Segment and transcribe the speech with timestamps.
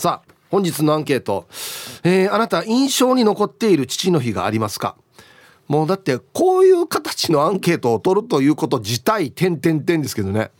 [0.00, 1.46] さあ本日のアンケート、
[2.04, 4.96] えー、あなた印象に残っている父の日がありますか？
[5.68, 10.52] もうだってこういう形のアンケートを取るということ自体点点点ですけどね。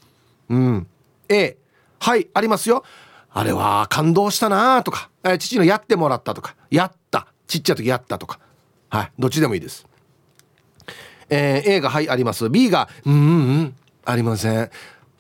[0.51, 0.87] うん。
[1.31, 1.57] A
[2.01, 2.85] はいありますよ。
[3.31, 6.55] あれは感動したなとか、えー、父のやってもらったとか。
[6.71, 7.27] やった。
[7.47, 8.41] ちっちゃい時やったとか。
[8.91, 9.13] はい。
[9.19, 9.87] どっちでもいいです。
[11.31, 12.51] えー、A がはいあります。
[12.51, 13.17] B がうんう
[13.63, 14.71] んありません。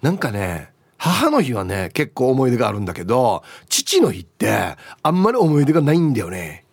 [0.03, 0.70] なんかね
[1.03, 6.67] 母の日はね結構思い出があるんだけど父の日ってあんまり思い出がないんだよね。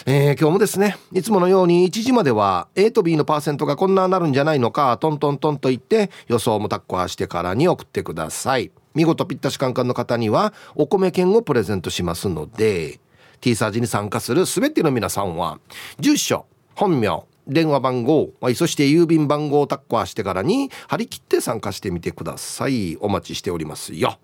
[0.05, 8.71] えー、今日もですね、いつものように1時までは A と B のパーセントがこんななるんじゃないのか、トントントンと言って予想もタッコはしてからに送ってください。
[8.95, 12.99] 見事ぴったしカンカンの方にはお米券をプレゼントしますので、
[13.41, 15.59] T サージに参加する全ての皆さんは、
[15.99, 22.95] 住所、本名、電話番号そして郵便番号をタッコアしてからに張り切って参加してみてください。
[23.02, 24.19] お待ちしておりますよ。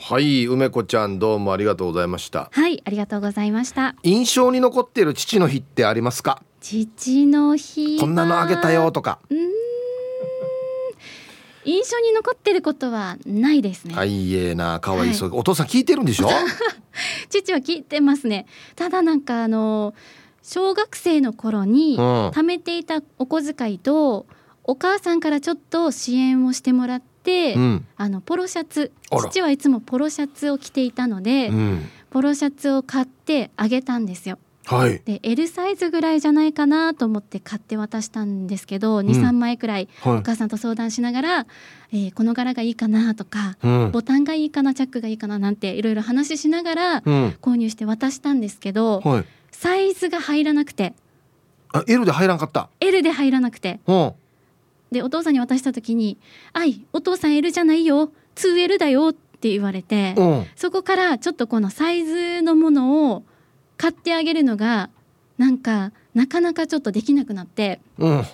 [0.00, 2.48] はい梅子ちゃんどうもありがとうございました。
[2.52, 3.94] はいありがとうございました。
[4.02, 6.42] 印象に残っている父の日ってありますか？
[6.60, 9.18] 父の日こんなのあげたよとか。
[9.30, 9.38] うん。
[11.66, 13.94] 印象に残ってることはないですね。
[13.96, 16.28] あいえな可愛いそう、はい、お父さん聞いてるんでしょ？
[17.30, 18.46] 父は聞いてますね。
[18.76, 19.94] ただなんかあの
[20.44, 24.26] 小学生の頃に貯めていたお小遣いと、
[24.62, 34.38] お母さんからちょっと支援をしてもらって、うん、あのポロシャツ父はいつもポロシャツを着ていたので、うん、ポロシャツを買ってあげたんですよ。
[34.66, 41.46] はい、で L サイズぐらいじゃないかなと思って買って渡したんですけど、うん、23枚くらいお母さんと相談しながら、は
[41.92, 50.92] い、えー、この柄がいいかなとか、うん、ボタンがいいかなチャックがいいかななんていろいろ話しながら購入して渡したんですけど、はい、サイズが入らなくて。
[51.72, 52.68] あ L で入らなかった。
[52.80, 53.80] L で入らなくて、
[54.92, 56.18] でお父さんに渡した時に
[56.52, 58.12] 「あいお父さん L じゃないよ。
[58.36, 63.24] 2L だよ」って言われて、うん、そこからちょっとこのサイズのものを
[63.76, 64.90] 買ってあげるのが
[65.38, 68.24] なんかなかなかちょっとできなくなって、うん、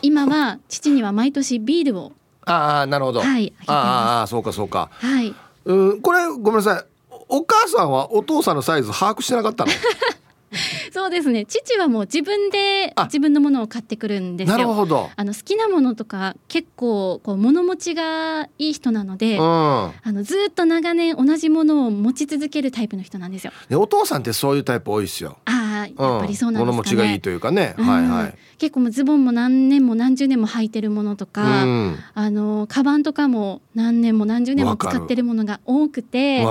[0.00, 2.12] 今は父には毎年ビールを。
[2.46, 3.20] ああなるほど。
[3.20, 4.90] はいああそうかそうか。
[4.92, 5.34] はい。
[5.66, 6.84] うんこれごめんなさい。
[7.28, 9.72] お母さんはお父さんのサイズ把握してなかったの？
[10.92, 11.44] そうですね。
[11.46, 14.56] 父はもう自分で自分のものを買ってくるんですよ。
[14.56, 15.10] なるほど。
[15.14, 23.52] あの好きなものとか結構こう物持ちがいい人なので、うん、あのずっと長年同じものを持ち続けるタイプの人なんですよ。
[23.72, 25.38] お父さんってそういうタイプ多いですよ。
[25.44, 36.44] ああやっぱりそうなんですかね、物持ちがいいというかね、うん、はいはい結構もズボンも何年も何十年も履いてるものとか、うん、あのカバンとかも何年も何十年も使ってるものが多くて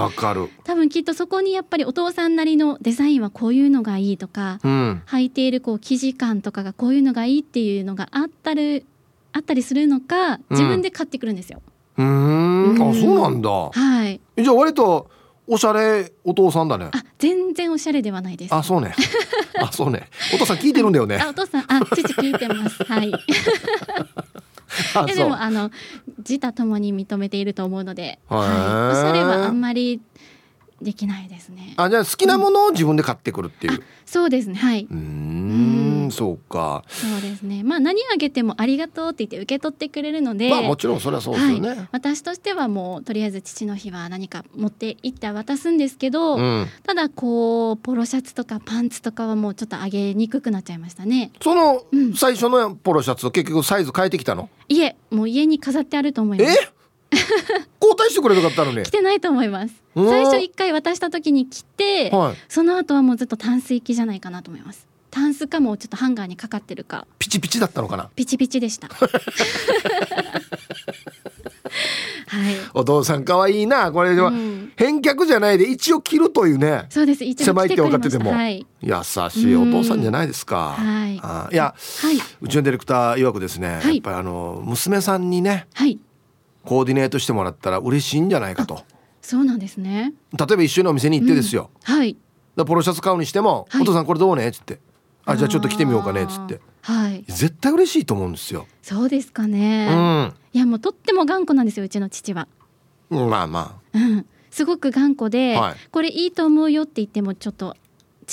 [0.64, 8.86] 多分きっとそこにやっぱりお父さんなりのデザインはこういうのがいいとか、うん、履いているこう生地感とかがこういうのがいいっていうのがあったり
[9.34, 11.62] あったりするのか自分で買ってくるんですよ。
[11.98, 12.90] うん、うん。
[12.90, 13.50] あそうなんだ。
[13.50, 14.22] はい。
[14.38, 15.10] じゃあ割と
[15.48, 16.90] おしゃれお父さんだね。
[16.92, 18.54] あ、全然おしゃれではないです。
[18.54, 18.94] あ、そうね。
[19.60, 20.10] あ、そうね。
[20.34, 21.18] お父さん聞いてるんだよね。
[21.18, 22.84] あ、お父さん、あ、父聞いてます。
[22.84, 23.12] はい。
[25.10, 25.72] えでもあの
[26.18, 30.02] 自他ともに認めていると思うので、はい、おしゃれはあんまり
[30.82, 31.74] できないですね。
[31.78, 33.74] あ、じゃあ好きなものを自分で買ってくるっていう。
[33.74, 34.56] うん、そうですね。
[34.56, 34.88] はい。
[34.90, 36.84] うん、そうか。
[36.88, 37.64] そうですね。
[37.64, 40.50] まあ何あげてもありがとうって言って受け取ってくれるので。
[40.50, 41.70] まあもちろんそれはそうですよね。
[41.70, 51.32] はい、私としてはもうとりあえず父の日は何か持って行って渡すんですけど、うん、ただこうポロシャツとかパンツとかはもうちょっとあげにくくなっちゃいましたね。
[51.42, 51.84] その
[52.16, 54.50] 最初のポロシャツ結局サイズ変えてきたの？
[54.70, 56.52] いえ、もう家に飾ってあると思います。
[56.52, 56.77] え？
[57.82, 59.74] 交代してくれなかったのに来てないと思います。
[59.96, 64.88] 最初一回渡した時に来て、はい、その後はもうずっとタンス行きじゃないかなと思います。
[65.10, 67.08] タンスかもちょっとハンガーにかかってるか。
[67.18, 68.10] ピチピチだったのかな？
[68.16, 68.88] ピチピチでした。
[72.30, 73.92] はい、お父さん可愛いな。
[73.92, 76.86] これでは、うん、返却じゃないで一応着るというね。
[76.90, 77.24] そうです。
[77.24, 78.94] 一応狭いって分かってても、はい、優
[79.30, 86.00] しいお父さんじゃないですか、うん、はい、あいや、はい、うちのディレクター曰くですね、やっぱりあの娘さんにね、はい、
[86.68, 88.84] コーディネートしてもらったら嬉しいんじゃないかと。
[89.22, 90.14] そうなんですね。
[90.38, 92.18] 例えば一緒にお店に行ってですよ、うん、はい。
[92.58, 94.80] ポロシャツ買うにしても、はい、お父さんこれどうね?」っつって
[95.26, 96.24] 「あじゃあちょっと来てみようかね？
[96.24, 96.60] っつって。
[96.82, 97.24] はい。
[97.28, 98.68] 絶対嬉しいと思うんですよ。
[98.82, 100.34] そうですかね、うん。
[100.54, 102.48] いやもうとっても頑固なんですようちの父は。
[103.10, 104.26] うんまあまうん。
[104.52, 105.76] すごく頑固で、はい。
[105.92, 107.76] これいいと思うよって言ってもちょっと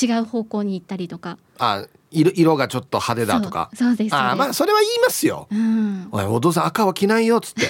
[0.00, 1.38] 違う方向に行ったりとか。
[1.58, 3.70] ああ色色がちょっと派手だとか。
[3.74, 5.48] そうですああまあそれは言いますよ。
[5.50, 6.08] うん。
[6.12, 7.68] おいお父さん赤は着ないよっつって。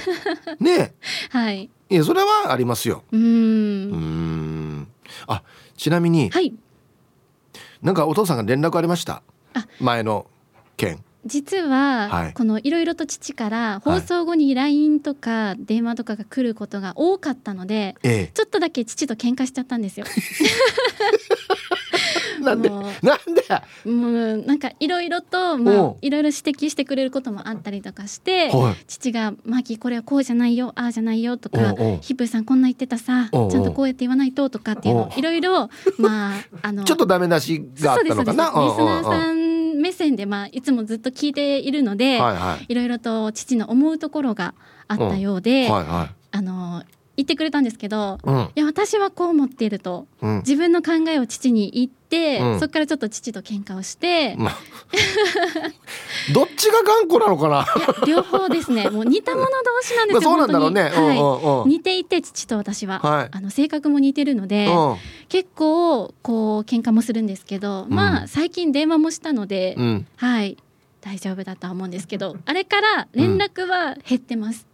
[0.63, 0.95] ね
[1.31, 1.71] はい。
[1.91, 3.03] えいやそれはありますよ。
[3.13, 4.89] うーん。
[5.27, 5.43] あ
[5.77, 6.55] ちなみにはい。
[7.83, 9.23] なんかお父さんが連絡ありました？
[9.55, 9.67] あ。
[9.81, 10.27] 前の
[10.77, 11.03] 件。
[11.27, 12.33] 実は、はい。
[12.35, 20.05] このいろいろと父から放送後に LINE とか電話とかが来ることが多かったので、えちょっとだけ父と喧嘩しちゃったんですよ。
[20.07, 20.11] え
[22.45, 28.85] なんでもなんでもうなんかいろいろとまあいろいろ指摘してくれることもあったりとかして、はい。
[28.87, 35.69] 父が「マキこれはこうじゃないよああじゃないよ」とかおうおう「ヒップーさんこんな言ってたさちゃんとこうやって言わないと」とかっていうのいろいろ
[35.99, 38.45] まあ あのちょっとダメ出しがあったのかな？
[38.45, 42.67] リスナーさんん目線でまあいつもずっと聞いているので、はいはい。
[42.69, 44.55] いろいろと父の思うところが
[44.89, 46.83] あったようで、はいはあの
[47.17, 48.41] 言ってくれたんですけど、いうん。
[48.43, 50.07] いや私はこう思っていると。
[50.21, 50.37] うん。
[50.39, 52.61] 自分の考えを父に言って、うん。
[52.61, 54.59] そこからちょっと父と喧嘩をして、まあ。
[56.33, 57.67] どっちが頑固なのかな。
[58.07, 58.89] 両方ですね。
[58.91, 59.51] もう似た者同
[59.83, 60.83] 士なんですよまあそうなんだろうね。
[60.83, 61.69] はいうんうんうん。
[61.69, 63.29] 似ていて父と私は、はい。
[63.31, 64.69] あの性格も似てるので、
[65.29, 69.77] 結構こう喧嘩もするんですけど、まあ最近電話もしたので、
[70.17, 70.57] はい。
[71.05, 74.67] 大丈夫だとは思うんですけどあれから連絡は減ってます、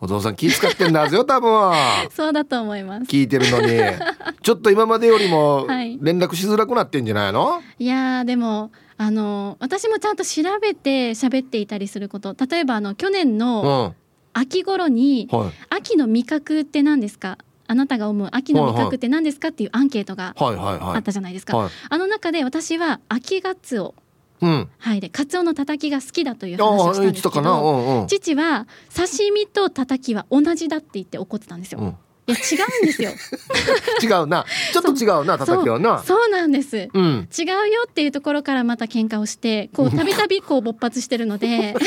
[0.00, 1.72] お父さん気使ってんだぜよ多分。
[2.14, 3.04] そうだと思います。
[3.06, 3.68] 聞いてるのに。
[4.42, 5.98] ちょっと今までよりもはい。
[6.00, 7.60] 連絡しづらくなってんじゃないの？
[7.78, 12.34] いやーでもあの私もちゃんと調べて喋っていたりすること。
[12.48, 13.38] 例えばあの去年うん。
[13.38, 13.92] のは
[14.32, 15.28] 秋頃にい。
[15.70, 17.38] 秋の味覚って何ですか？
[17.68, 19.48] あなたが思う秋の味覚って何ですか？
[19.48, 21.70] っていうアンケートがはいはいはあっいたじゃないですか、はい。
[21.88, 23.94] あの中で私は秋ガツオ
[24.40, 24.68] うん。
[24.78, 25.00] はい。
[25.00, 28.06] でカツオのたたきが好きだという話をしたんですけどんうん。
[28.06, 31.88] 父は刺身とたたきは同じだって言って怒ってたんですよ、うん。
[31.88, 33.10] いや違うんですよ。
[34.02, 34.44] 違うな。
[34.72, 36.02] ちょっと違うな叩きはな。
[36.02, 36.88] そうなんです。
[36.92, 37.28] うん。
[37.36, 41.74] 違うよっていうところからまた喧嘩をしてこうたびたびこう勃発してるので。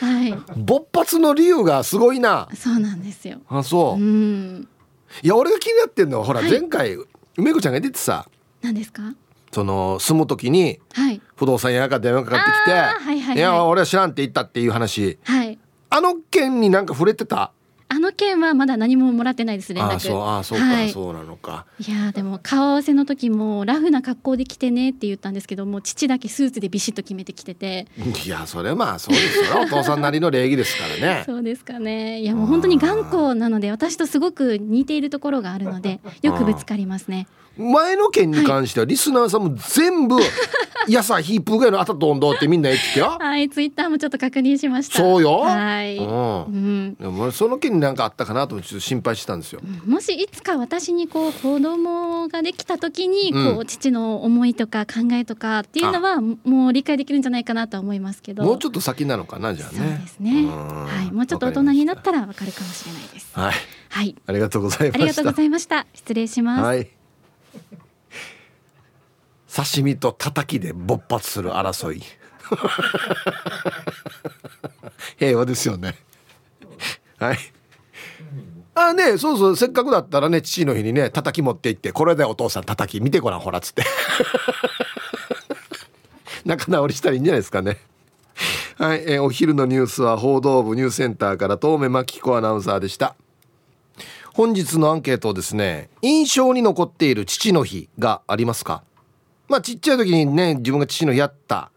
[0.00, 0.34] はい。
[0.56, 2.48] 勃発の理由がすごいな。
[2.54, 3.40] そうなんですよ。
[3.48, 4.02] あそう。
[4.02, 4.68] うん。
[5.22, 6.50] いや俺が気になってんのはほらはい。
[6.50, 6.96] 前回
[7.36, 8.26] 梅子ちゃんが出てさ。
[8.62, 9.14] 何ですか？
[9.56, 11.22] その住む時にはい。
[11.34, 13.36] 不動産屋から電話かかってきていはいはい。
[13.36, 15.18] いや俺は知らんって言ったっていう話。
[15.24, 15.58] はい。
[15.88, 17.52] あの件になんか触れてた？
[17.88, 19.88] あの件はまだ何ももらってないです連絡。
[19.88, 20.90] ああそうああそうか、はい。
[20.90, 21.64] そうなのか。
[21.78, 27.86] いやーでも顔合わせの時もラフな格好で来てねって言ったんですけどもう父だけスーツでビシッと決めてきてて。
[28.26, 29.62] いやそれまあそうですよ。
[29.62, 31.22] お父さんなりの礼儀ですからね。
[31.26, 32.20] そうですかね。
[32.20, 37.26] いやもう本当に頑固なので私とすごく似ているところがあるのでよくぶつかりますね
[37.56, 40.16] 前の件に関してはリスナーさんも全部
[40.88, 43.16] 「いやさヒープぐらいのあたとんど」ってみんな言ってたよ。
[43.18, 44.98] はいツイッターもちょっと確認しました。
[44.98, 45.38] そうよ。
[45.40, 46.86] はい、ううん。
[46.88, 49.60] ん、でもその件になんかあったかなとちょっと心配してたんですよ。
[49.86, 58.44] もしいつか私にこう子供ができた時にこう、うん父の思いとか考えとかっていうのはもう理解できるんじゃないかなとは思いますけど。
[58.44, 59.98] もうちょっと先なのかなじゃあそうね。
[60.02, 60.42] ですね。
[60.42, 60.48] ん。
[60.48, 61.12] はい。
[61.12, 63.28] もうちょっと大人になったらわかるかもしれないです。
[63.32, 63.54] はい、
[63.88, 64.14] はい。
[64.26, 64.98] ありがとうございました。
[64.98, 65.32] ありがとうご。
[65.32, 65.86] ざいました。
[65.94, 66.95] 失礼します、はい。
[69.54, 72.02] 刺身と叩きで勃発する争い。
[75.18, 75.96] 平和ですよね。
[77.18, 77.38] はい。
[78.78, 83.82] あねそうそうせっかくだったらね父の日にね叩き持って行ってこれでお父さん叩き見てごらんほらっつって
[86.44, 87.78] 仲直りしたらいいんじゃないですかね
[88.76, 93.16] はい、えーお昼のニュースは報道部ニュースセンターから遠目真紀子アナウンサーでした
[94.36, 98.82] 本日のアンケートですね印象に残っている父の日がありますか？
[99.48, 101.70] まあちっちゃい時にね自分が父のやった。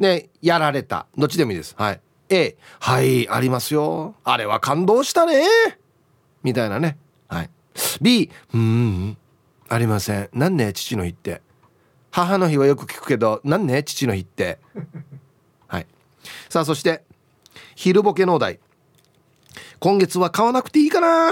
[0.00, 1.06] ねやられた。
[1.16, 1.76] どっちでもいいです。
[1.78, 2.00] はい。
[2.28, 4.16] A はいありますよ。
[4.24, 5.44] あれは感動したね。
[6.42, 6.98] みたいなね。
[7.28, 7.50] はい。
[8.00, 9.16] B うーん
[9.68, 10.28] ありません。
[10.32, 11.40] なんね父の日って。
[12.10, 14.58] 母の日はよく聞くけどなんね父の日って。
[15.68, 15.86] はい。
[16.48, 17.04] さあそして
[17.76, 18.58] 昼ボケのお題。
[19.78, 21.30] 今月は買わなくていいかな。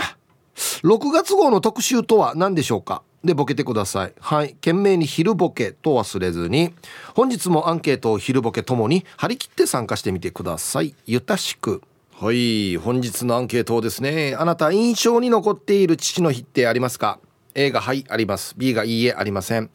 [0.56, 3.02] 6月号の特集とは何でしょうか？
[3.22, 4.12] でボケてください。
[4.18, 4.54] はい。
[4.54, 6.72] 懸命に昼ボケと忘れずに。
[7.14, 10.94] 本日もアンケートを昼ボケともに張り切って参加してみてください。
[11.06, 11.82] ゆたしく。
[12.18, 12.76] はい。
[12.78, 17.18] 本日のアンケートをですねあなた印象に残っている父の日ってありますか
[17.54, 18.54] ？A がはいあります。
[18.56, 19.70] B がいいえありません。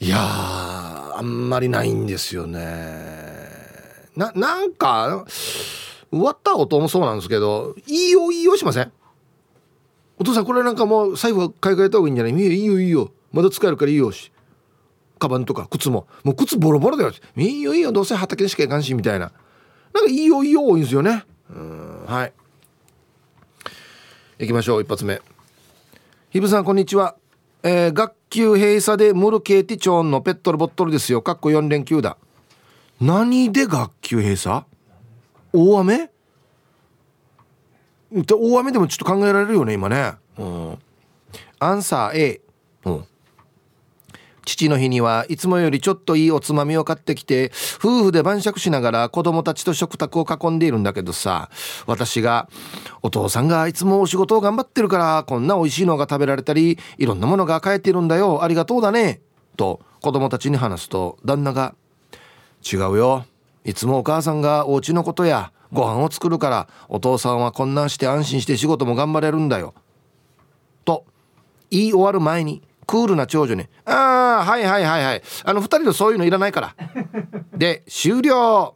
[0.00, 2.58] いやーあんまりないんですよね。
[4.16, 5.24] ななんか
[6.10, 8.92] 終わった音もそうなんですけどいいよいいよしません？
[10.20, 12.32] お父さんこれなんかもう財布買い替えた方がいいんじゃない？
[12.34, 13.10] いいよいいよいいよ。
[13.32, 14.30] まだ使えるからいいよし。
[15.18, 16.06] カバンとか靴も。
[16.24, 17.12] もう靴ボロボロだよ。
[17.36, 17.90] いいよいいよ。
[17.90, 19.32] どうせ畑でしか行かんしみたいな。
[19.94, 21.24] なんかいいよいいよ多いんですよね。
[21.48, 22.32] うんはい。
[24.40, 25.22] 行きましょう一発目。
[26.28, 27.16] ひぶさんこんにちは。
[27.62, 31.22] えー、学級閉鎖でムルケーティチョンのペットルボットルですよ。
[31.22, 32.18] かっこ4連休だ。
[33.00, 34.64] 何で学級閉鎖？
[35.54, 36.10] 大雨？
[38.12, 40.14] 大雨でもちょっと考えられるよね今ね。
[40.38, 40.78] うん。
[41.58, 42.40] アンサー A
[42.84, 43.04] うん。
[44.44, 51.50] 父の日にはいつもよりちょっといいおつまみを買ってきて夫婦で晩酌しながら子供たちと食卓を囲んでいるんだけどさ
[51.86, 52.48] 私が
[53.02, 59.20] 「お父さんがいつもお仕事を頑張ってるからこんな美味しいのが食べられたりいろんなものが買えてるんだよありがとうだね」
[59.56, 61.74] と子供たちに話すと旦那が
[62.64, 63.24] 「違うよ。
[63.64, 69.74] いつもお母さんがお家のことやご飯を作るからお父さんはこんなんして安心して仕事も頑張れるんだよ」
[70.84, 71.04] と
[71.70, 75.22] 言い終わる前にクールな長女に「ああはいはいはいはい。
[75.44, 76.74] あの2人のそういうのいらないから」
[77.56, 78.74] で終了。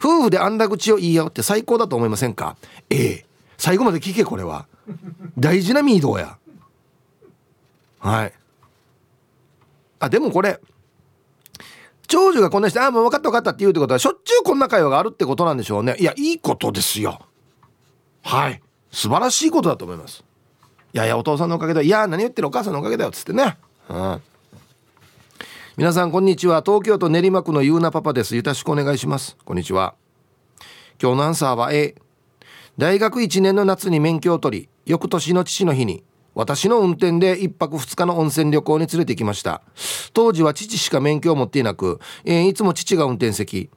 [0.00, 2.56] 夫婦であんだ口を言い合うって最高だと思いませんか？
[2.90, 3.26] ええ。
[3.56, 4.66] 最後まで聞けこれは。
[5.38, 6.36] 大事なミードや。
[8.00, 8.32] はい。
[10.00, 10.60] あでもこれ
[12.06, 15.96] 長女がこんなして「ああもう分かった分かった」って言うってことはしょっちゅうこんな会話があるってことなんでしょうね。
[15.98, 17.20] いやいいことですよ。
[18.22, 18.60] はい。
[18.90, 20.24] 素晴らしいことだと思います。
[20.92, 21.82] いやいやお父さんのおかげだ。
[21.82, 23.56] いや何言ってるお母さんのおかげだよっつってね。
[23.88, 24.22] うん。
[25.76, 26.62] 皆さんこんにちは。
[26.64, 28.36] 東京都練馬区のゆうなパパです。
[28.36, 29.36] よろしくお願いします。
[29.44, 29.94] こんにちは。
[31.02, 31.96] 今日のアンサーは A
[32.78, 39.62] 大学1年の夏に免許を取り翌年の父の日に私の運転で1泊2日の温泉旅行に連れてきました。
[40.12, 43.70] 当時は父しか免許を持っていなく、えー、いつも父が運転席。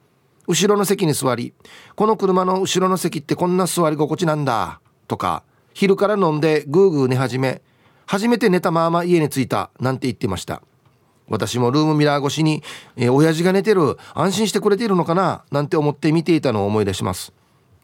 [0.48, 1.52] 後ろの席に座り
[1.94, 5.42] この車の後ろの席ってこんな座り心地なんだとか
[5.74, 7.60] 昼から飲んでグーグー寝始め
[8.06, 10.62] 初めて寝たまま家に着いたなんて言ってました。
[11.28, 12.62] 私もルームミラー越しに、
[12.96, 17.34] えー、親父が寝てる安心してくれているのかななんて思って見ていたのを思い出します。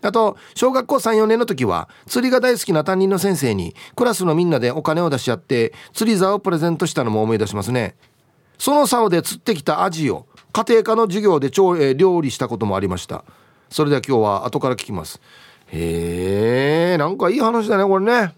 [0.05, 7.97] あと小学校34年の時は釣りが大好きな担任の先生にクラスのみんなでお金を出し合って釣り竿をプレゼントしたのも思い出しますね。
[8.59, 13.25] その竿で釣ってきたアジを家庭科の授業で調、え、料理したこともありました。
[13.69, 15.21] それでは今日は後から聞きます。
[15.69, 18.35] へえなんかいい話だねこれね。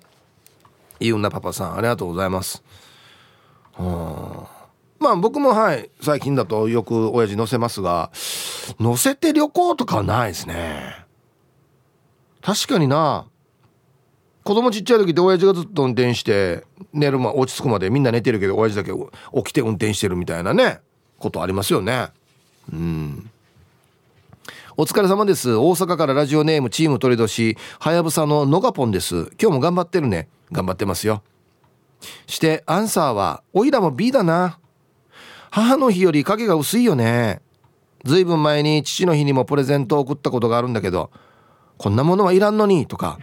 [1.01, 2.63] いい女パパさんありがとうございます。
[3.75, 4.57] はあ
[4.99, 8.11] まあ僕もはい最近だとよく親父乗せますが
[8.81, 11.06] 乗せて旅行とかはないですね。
[12.47, 13.27] 確かにな。
[14.45, 16.63] 子供ちっちゃい時って親父がずっと運転して
[16.93, 20.79] 寝るま落ち着くまでみんな寝てるけど親父だけ起きて運転してるみたいなね。
[21.19, 22.11] ことありますよね。
[22.73, 23.31] うん。
[24.77, 25.57] お疲れ様です。
[25.57, 27.57] 大阪からラジオネームチーム鳥年。
[27.81, 29.23] はやぶさののがぽんです。
[29.43, 30.29] 今日も頑張ってるね。
[30.53, 31.25] 頑張ってますよ。
[32.29, 34.61] してアンサーはおいらも B だな。
[35.51, 37.41] 母の日より影が薄いよね。
[38.05, 41.11] ずいぶん前に父の日にもプレゼントを送ったことがあるんだけど
[41.79, 43.19] こんなものはいらんのにとか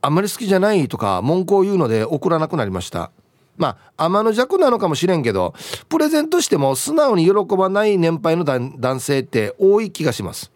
[0.00, 3.10] あんまり好きじゃないとか文句を言うので送らなくなりました。
[3.56, 5.54] まあ天の弱なのかもしれんけど
[5.88, 10.50] プレゼントしても素直に喜ばない年配の男性って多い気がします。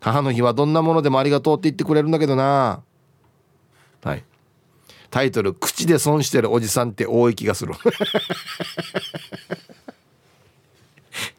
[0.00, 2.82] 母の日はどんなものでもありがとうって言ってくれるんだけどな。
[4.04, 4.22] はい。
[5.10, 7.72] タイトル「口で損してるおじさんって多い気がする」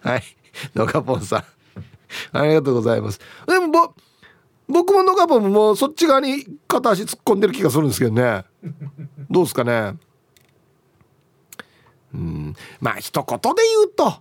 [0.02, 0.24] はい。
[0.76, 1.44] ノカポンさん。
[2.38, 3.20] ありがとうございます。
[3.48, 3.94] でもぼ
[4.68, 8.44] 僕もノカポンもそっち側に片足突っ込んでる気がするんですけどね。
[9.30, 9.98] どうですかね。
[12.14, 12.56] うん。
[12.82, 14.14] まあ一言で言うと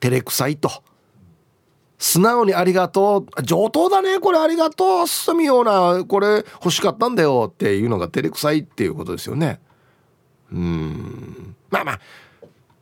[0.00, 0.70] 照れくさいと。
[1.98, 3.42] 素直にありがとう。
[3.42, 4.18] 上等だね。
[4.18, 5.06] これありがとう。
[5.06, 7.50] 進むようなこれ欲しかったんだよ。
[7.52, 9.60] っていうのが照れくさいっていうことですよね。
[10.50, 11.54] うん。
[11.70, 12.00] まあまあ。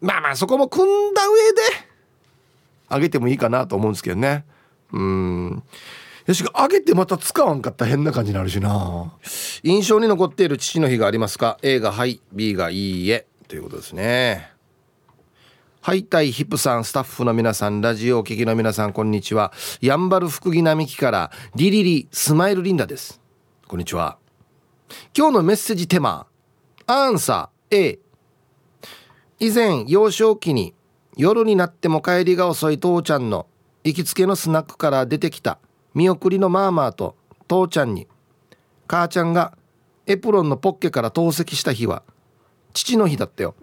[0.00, 1.60] まあまあそこも組んだ上で
[2.88, 4.44] あげてもいいかなと思うんですけどね。
[4.92, 5.62] うん
[6.30, 9.12] よしあげてまた使わんかった変な感じになるしな
[9.64, 14.52] 印象に残っている父の日がありますか？A がはい B がいいえということですね
[15.80, 19.50] ハイタイヒップさん、スタッフの皆さん、ラジオお聞きの皆さん、こんにちは。
[19.80, 23.18] やんばる福木並木からリリリスマイルリンダです。
[23.66, 24.18] こんにちは。
[25.16, 26.26] 今日のメッセージテーマ、
[26.86, 27.98] アンサー A。
[29.40, 30.74] 以前、幼少期に
[31.16, 33.46] 夜になっても帰りが遅い父ちゃんの
[33.82, 35.58] 行きつけのスナックから出てきた
[35.94, 37.16] 見送りのマーマーと
[37.48, 38.06] 父ちゃんに、
[38.86, 39.56] 母ちゃんが
[40.06, 42.02] エプロンのポッケから投石した日は、
[42.72, 43.54] 父の日だったよ。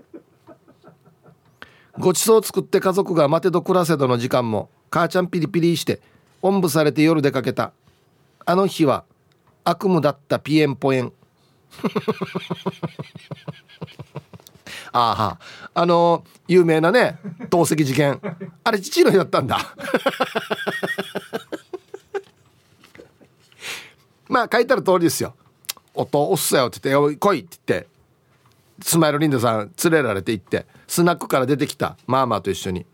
[1.98, 6.00] ごちそう作って家族が待てど暮らせどの時間も母ちゃんピリピリして
[6.44, 7.72] おんぶされて夜出かけた。
[8.46, 9.04] あの日は
[9.64, 11.12] 悪夢だったピエンポエン。
[14.94, 15.38] あ
[15.74, 17.20] ああの有名なね
[17.50, 18.22] 透析事件。
[18.64, 19.58] あれ父の日だったんだ。
[24.30, 25.36] まあ書いてある通りですよ
[25.94, 27.88] 「音おっさよ」って言って「来い」って言って
[28.82, 32.86] スマイルリンダさん連れられて行ってスナックから出てきたマーマーと一緒に。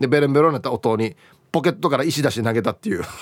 [0.00, 1.16] でベロンベロンなった音に
[1.52, 3.04] ポケットから石出して投げたっていう。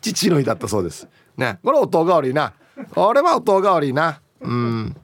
[0.00, 1.06] 父の日だったそうです。
[1.36, 1.60] ね。
[1.62, 2.52] これ音が悪いな。
[2.96, 4.20] 俺は音が悪いな。
[4.40, 4.96] うん。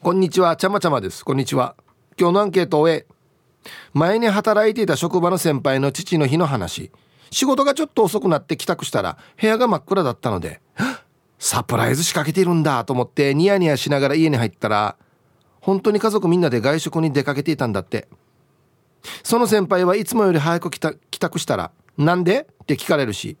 [0.00, 0.54] こんにちは。
[0.54, 1.24] ちゃまちゃまです。
[1.24, 1.74] こんにちは。
[2.16, 3.06] 今日のアンケートを終え
[3.92, 6.92] 前に働いていた職場の先輩の父の日の話。
[7.30, 10.60] 仕事がちょっと遅くなって帰宅したら部屋が真っ暗だったので
[11.38, 14.96] サプライズ仕掛けているんだと思ってニヤニヤしながら家に入ったら
[15.60, 18.08] 本当に家族みんなで外食に出かけていたんだって
[19.22, 20.80] その先輩はいつもより早く帰
[21.20, 23.36] 宅したら「なんで?」って聞かれるし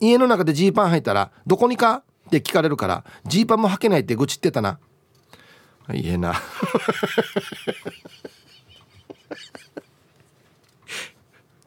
[0.00, 4.78] 家の中でジーパン履いたら「どこにか?」って聞かれるからジーパンも履けないって愚痴ってたな
[5.92, 6.34] いえな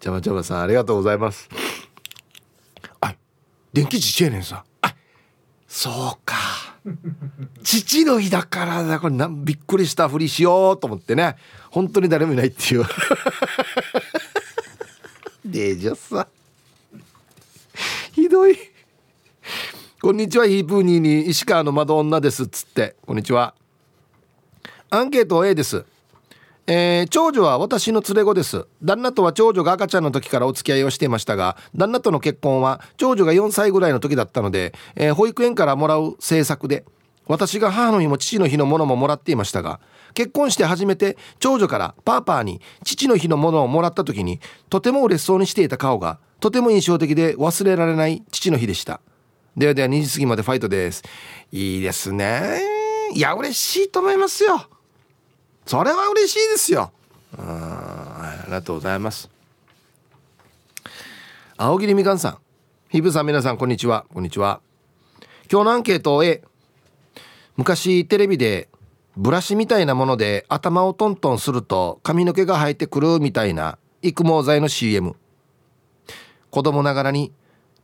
[0.05, 1.49] ちゃまちゃまさんありがとうございます。
[3.01, 3.15] あ
[3.73, 4.63] 電気自治やねんさ。
[4.83, 4.95] あ
[5.67, 6.35] そうか。
[7.63, 8.99] 父の日だからだ。
[8.99, 11.37] これなびっくりしたふりしようと思ってね。
[11.71, 12.85] 本当に誰もいないっていう。
[15.43, 16.27] でじゃさ。
[18.11, 18.55] ひどい。
[20.03, 22.95] こんにちはヒープーニーに石川の窓女ですっつって。
[23.07, 23.55] こんにちは。
[24.91, 25.83] アンケート A です
[26.67, 28.65] えー、長女は私の連れ子です。
[28.81, 36.83] 旦那とは長女が赤ちゃんの時からお付き合いをしていましたが旦那との結婚は長女が4歳ぐらいの時だったので、えー、保育園からもらう政策で
[37.27, 39.79] 私が母の日も父の日のものももらっていましたが
[40.15, 49.01] 結婚して初めて長女からパーパーに父の日のものをもらった時にとても嬉しそうにしていた顔がとても印象的で忘れられない父の日でした。
[49.57, 51.01] ではでは2時過ぎまでファイトです。
[51.51, 52.61] いいですね。
[53.13, 54.67] いや嬉しいと思いますよ。
[55.65, 56.91] それは嬉しいですよ。
[57.37, 59.29] あありがとうございます。
[61.57, 62.37] 青桐みかんさん。
[62.89, 64.05] ひぶさん皆さんこんにちは。
[64.13, 64.61] こんにちは。
[65.51, 66.43] 今日のアンケートを A
[67.57, 68.69] 昔テレビで
[69.17, 75.15] ブラシみたいなもので頭をトントンすると髪の毛が生えてくるみたいな育毛剤の CM
[76.51, 77.31] 子供ながらに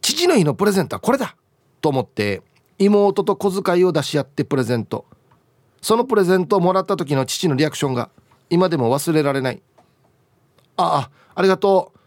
[0.02, 1.36] 父の日のプレゼントはこれだ
[1.82, 2.42] と思って
[2.78, 5.06] 妹と小遣いを出し合ってプレゼント。
[5.82, 8.10] そのプレゼントをもらった時の父のリアクションが
[8.50, 9.62] 今でも忘れられない。
[10.78, 12.00] ああありがとう。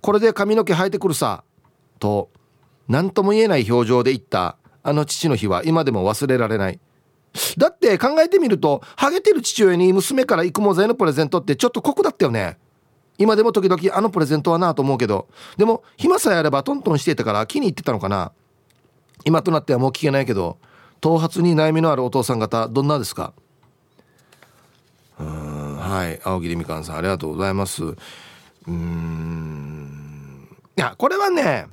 [0.00, 1.44] これで髪の毛生えてくるさ。
[1.98, 2.30] と
[2.88, 4.56] 何とも言えない表情で言った。
[4.82, 6.80] あの父の日は今でも忘れられない。
[7.56, 12.58] だって考えてみるとハゲてる父親に娘から育毛剤のプレゼントってちょっと酷だったよね。
[13.16, 15.28] 今でも時々あのプレゼントはなと思うけど。
[15.56, 18.32] でも暇さえあればトントンしていたから気に入ってたのかな。
[19.24, 20.58] 今となってはもう聞けないけど。
[21.04, 23.34] 頭髪に悩みのあるお父さん方どんなですか？
[25.20, 26.18] うんはい。
[26.24, 27.84] 青桐みかんさんありがとうございます。
[28.66, 30.48] うん。
[30.78, 31.66] いやこれはね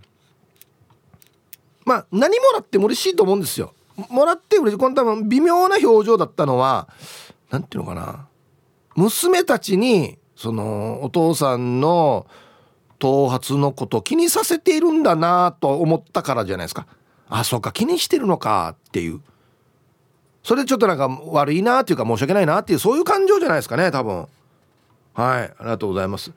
[1.85, 3.73] まあ何もらっても嬉しいと思うんですよ。
[4.09, 4.77] もらって嬉しい。
[4.77, 6.89] この多分微妙な表情だったのは
[7.51, 8.27] 何ていうのかな。
[8.97, 12.27] 娘たちにそのお父さんの
[12.99, 16.85] 頭髪のこと気にさせているんだなと思ったからじゃないですか。
[17.33, 19.21] あそうか気にしてるのかっていう。
[20.43, 24.27] それでちょっとなんか悪いなっていうか申し訳ないなっていうそういう感情じゃないですかね多分。
[25.13, 26.33] はいありがとうございます。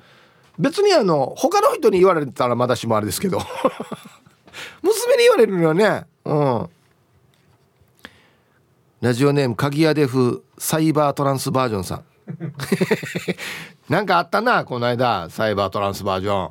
[0.56, 3.40] 別にあの他の人に言われたらまだしもあれですけど。
[4.82, 6.68] 娘に言われるのはねうん。
[9.00, 12.04] ラジオネーム鍵屋デフサイバートランスバージョンさん。
[13.92, 16.50] なんかあったなこの間サイバートランスバージョ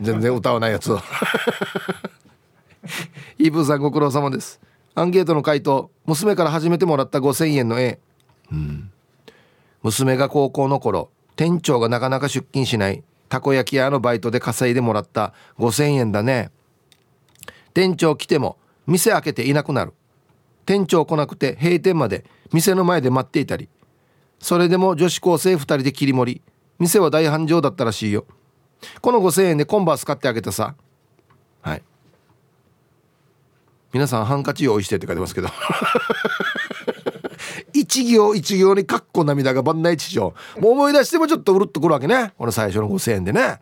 [0.00, 0.90] 全然歌わないやつ
[3.38, 4.60] イーブーさんご苦労様です。
[4.94, 8.00] アンケートの回答娘から初めてもらった5000円の絵、
[8.50, 8.90] うん、
[9.82, 16.50] 娘が高校の頃店長がなかなか出勤しないたこ焼き屋のバイトで稼いでもらった5000円だね。
[17.72, 19.92] 店長来ても店開けていなくなる。
[20.66, 23.68] 店長来なくて閉店まで店の前で待っていたり。
[24.40, 26.42] それでも女子高生2人で切り盛り。
[26.78, 28.26] 店は大繁盛だったらしいよ。
[29.00, 30.74] この5000円でコンバース買ってあげたさ。
[31.62, 31.82] はい。
[33.92, 35.48] 皆さんハンカチ用意してって書いてますけど
[37.74, 43.60] 一行一行にかっこ涙が万内地上もう思い出してもちょっとうるっとくるわけねこの最初の5,000円でね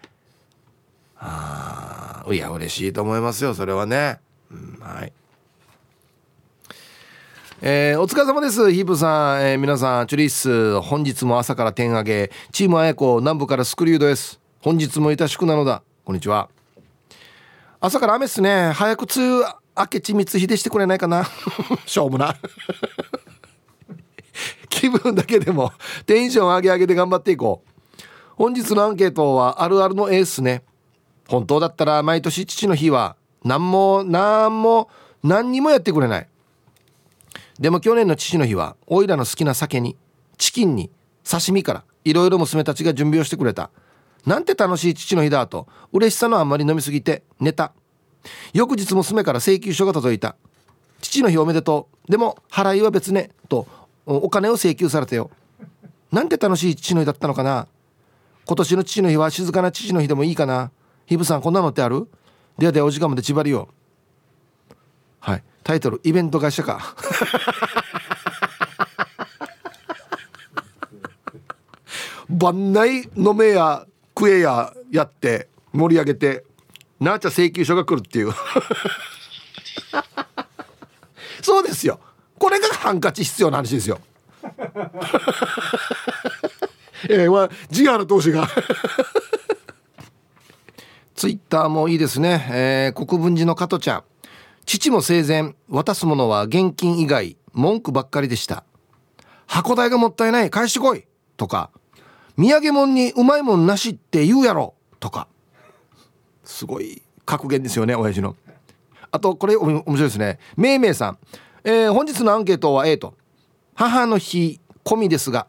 [1.19, 5.13] あいや嬉しいと思いますよそれはね、うん、はい
[7.61, 8.71] えー、お疲れ様です。
[8.71, 14.39] ヒープさん、えー、皆さん、チュリッス、本日も朝から点上げ、チームあやこ、南部からスクリュードです。
[14.61, 15.83] 本日もいたしくなのだ。
[16.05, 16.51] こんにちは。
[17.81, 18.71] 朝から雨っすね。
[18.77, 19.45] 早く梅雨
[19.79, 21.25] 明智光秀してくれないかな？
[21.87, 22.37] しょうもな。
[24.69, 25.73] 気分だけでも
[26.07, 28.03] テンション上げ上げで頑張っていこう。
[28.37, 30.63] 本日のアンケートはあるあるのエースね。
[31.27, 34.89] 本当だったら毎年父の日は何も何も
[35.23, 36.29] 何にもやってくれない。
[37.59, 39.97] でも去年の父の日はおいらの好きな酒に
[40.37, 40.91] チキンに
[41.29, 43.71] 刺身からいろいろ娘たちが準備をしてくれた。
[44.27, 47.73] なんて楽しい父の日だと嬉しさのあんまり飲みすぎて寝た。
[48.53, 50.37] 翌日娘から請求書が届いた。
[51.01, 52.11] 父の日おめでとう。
[52.11, 53.31] でも払いは別ね。
[53.49, 53.67] と
[54.07, 55.31] お金を請求されたよ。
[56.11, 57.69] なんて楽しい父の日だったのかな。
[58.47, 60.71] 今年の父の日は静かな父の日でもいいかな。
[61.07, 62.09] ヒブさんこんなのってある？
[62.59, 63.69] ではではお時間まで縛りよ
[65.21, 65.43] はい。
[65.63, 66.95] タイトルイベント会社か。
[72.29, 76.45] 番内飲めや食えややって盛り上げて
[77.01, 78.33] なあちゃ請求書が来るっていう。
[81.43, 82.01] そうですよ。
[82.39, 84.01] これがハンカチ必要な話ですよ。
[87.09, 88.49] ええはジガーの投資が。
[91.15, 94.05] ツイッターもいいですね、えー、国分寺の加トちゃん。
[94.67, 98.65] 父も生前渡すものは現金以外文句ばっかりでした。
[99.47, 100.51] 箱代がもったいない。
[100.51, 101.05] 返してこい。
[101.37, 101.71] とか
[102.37, 104.75] 土産物にうまいもんなしって言うやろ。
[105.01, 105.27] とか。
[106.49, 108.35] すごい格言ですよね親父の。
[109.11, 110.39] あとこれ面白いですね。
[110.57, 111.19] めいめいさん、
[111.63, 113.15] えー、本日のアンケートは A と。
[113.75, 115.47] 母の日込みですが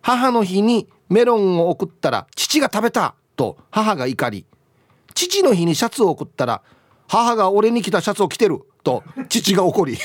[0.00, 4.46] 母の日にメロンを送ったら父が食べたと母が怒り
[5.14, 6.62] 父の日にシャツを送ったら
[7.08, 9.98] 母が俺に着たシャツを着てると父が怒り。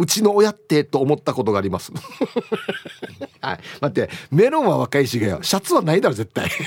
[0.00, 1.92] うちの親ってと思ったことがあります。
[3.42, 3.60] はい。
[3.82, 6.48] 待ってメロンは若いしがよシャツはないだろ絶対。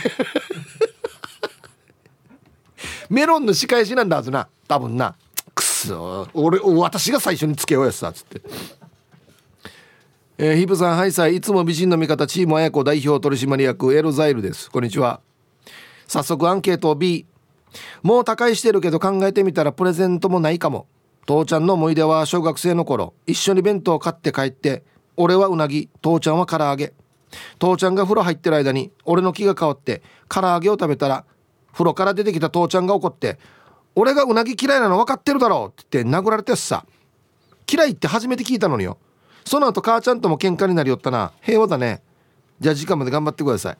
[3.10, 4.48] メロンの仕返しなんだはずな。
[4.67, 5.15] 多分な。
[5.56, 8.41] くそ俺私が最初につけようやつさっつって。
[10.38, 14.69] えー、ヒブさんハイサイいつも美人の味方チーム綾子代表取締役エロザイルです。
[14.69, 15.22] こんにちは。
[16.08, 17.26] 早速アンケート B
[18.04, 20.86] もう高いしてるけど考えてみたらプレゼントもないかも。
[21.25, 24.83] 父ちゃんの思い出は小学生の頃一緒に弁当を買って帰って
[25.15, 26.93] 俺はうなぎ父ちゃんは唐揚げ。
[27.59, 31.25] 父ちゃんが風呂入ってる間に俺の気が変わって唐揚げを食べたら
[31.71, 33.39] 風呂から出てきた父ちゃんが怒って
[33.95, 36.86] 「俺がうなぎ嫌いなの分かってるだろ」って言って殴られてさ。
[37.71, 38.97] 嫌いって初めて聞いたのによ。
[39.45, 41.31] その後母ちゃんとも喧嘩になりよったな。
[41.41, 42.01] 平和だね。
[42.59, 43.77] じゃあ時間まで頑張ってください。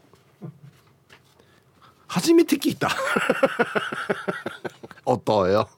[2.08, 2.90] 初めて聞いた。
[5.06, 5.70] 音よ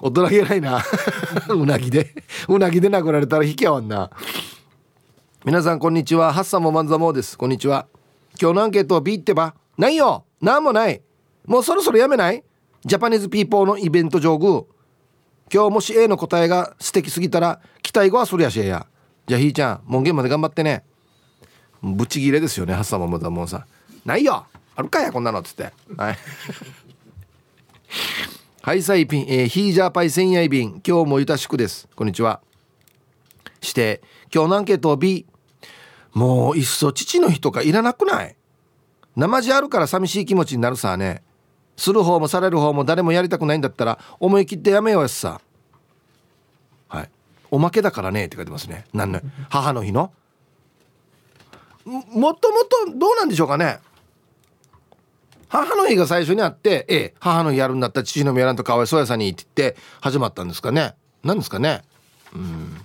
[0.00, 0.84] 大人げないな。
[1.50, 2.14] うなぎで。
[2.48, 4.10] うなぎで殴られたら引き合わんな。
[5.44, 6.32] 皆さんこんにちは。
[6.32, 7.36] ハッサンもマンザモーです。
[7.36, 7.86] こんにちは。
[8.40, 9.54] 今日のアンケートは B ってば。
[9.76, 10.24] ないよ。
[10.40, 11.02] なんもない。
[11.46, 12.44] もうそろそろやめない？
[12.84, 14.62] ジャパニーズピーポーのイベント上宮
[15.52, 18.86] 今日もし A の答えが素敵すぎたら期待後はそりゃしえや。
[19.26, 20.84] じゃあひーちゃん門限まで頑張ってね。
[21.82, 23.64] ブチギレですよねハッサンもマンザモーさん。
[24.04, 24.46] ないよ。
[24.76, 25.72] あるかやこんなのっつって。
[25.96, 26.18] はい。
[28.68, 31.88] ハイサイピン、えー、ヒージャーパイ千夜便今日もゆたしくです。
[31.96, 32.42] こんにちは。
[33.62, 35.24] して今日のアンケート B
[36.12, 38.36] もういっそ父の日とかいらなくない？
[39.16, 41.22] 生地あるから寂しい気持ちになるさね。
[41.78, 45.40] する方もされる方も誰もやりたくないんだったら思い切ってやめようやさ。
[46.88, 47.10] はい。
[47.50, 48.84] おまけだからねって書いてますね。
[48.92, 50.12] なんの母の日の。
[51.86, 53.78] もともとどうなんでしょうかね。
[55.48, 60.94] 母の日が最初にあってええ母の日やるんだったら父の日やらんとかわいそうやさにって言って始まったんですかね。
[61.24, 61.82] 何ですかね。
[62.34, 62.76] うん。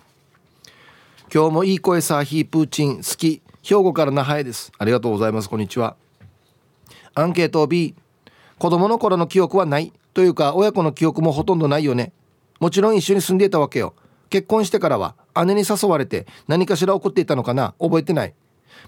[1.33, 3.41] 今日もいい声さヒープーチン好き。
[3.63, 4.71] 兵庫から那覇へです。
[4.77, 5.49] ありがとうございます。
[5.49, 5.95] こんにちは。
[7.15, 7.95] アンケート B
[8.59, 9.91] 子供の頃の記憶はない。
[10.13, 12.13] というか親子の記憶もほとんどないよね。
[12.59, 13.93] もちろん一緒に住んでいたわけよ。
[14.29, 17.73] 結婚してからは姉に誘われて何かしら送っていたのかな。
[17.79, 18.33] 覚えてない。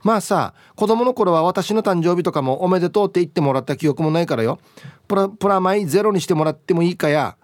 [0.03, 4.59] まあさ子供の頃は私の誕生日とかもおめでとうって言ってもらった記憶もないからよ。
[5.07, 7.37] プラプラマイゼロにしてもらってもいいかや。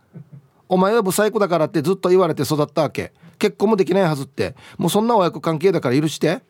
[0.68, 3.14] お前はブサイクだからってずっと言われて育ったわけ。
[3.38, 4.56] 結婚もできないはずって。
[4.78, 6.42] もうそんな親子関係だから許して。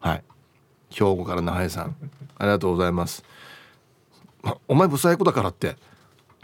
[0.00, 0.24] はい。
[0.90, 1.96] 兵庫から那覇さん。
[2.38, 3.22] ありがとうございます。
[4.68, 5.76] お前ブサイクだからって。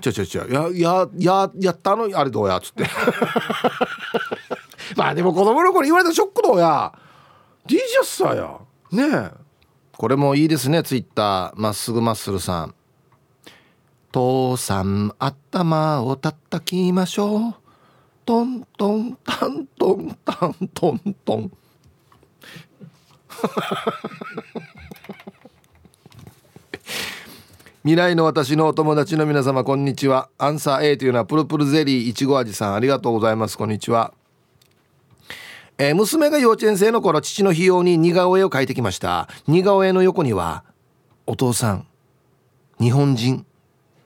[0.01, 0.47] ちょちょちょ。
[0.47, 2.09] ややややったの？
[2.15, 2.57] あれどうや？
[2.57, 2.85] っつって。
[4.97, 6.93] まあでも子供の頃言われたショックどうや
[7.67, 8.59] ？DJ さや。
[8.93, 9.31] ねえ。
[9.97, 11.61] これもいいですねツイッター。
[11.61, 12.75] まっすぐマッスルさん。
[14.13, 17.55] 父さん頭を叩きましょう。
[18.25, 21.15] トントンタントンタントン。
[21.25, 21.53] トン
[27.83, 30.29] 未来の私のお友達の皆様こんにちは。
[30.37, 32.75] アンサー A というのはプルプルゼリーいちご味さん。
[32.75, 33.57] ありがとうございます。
[33.57, 34.13] こんにちは。
[35.83, 39.31] えー、娘が幼稚園生の頃父の日用に似顔絵を描いてきました。
[39.49, 40.63] 似顔絵の横には
[41.27, 41.87] 「お父さん
[42.79, 43.47] 日本人」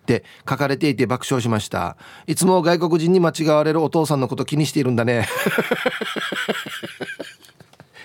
[0.03, 1.97] って書かれていて爆笑しました。
[2.29, 5.27] いつも外国人に間違われるお父さんのこと気にしているんだね。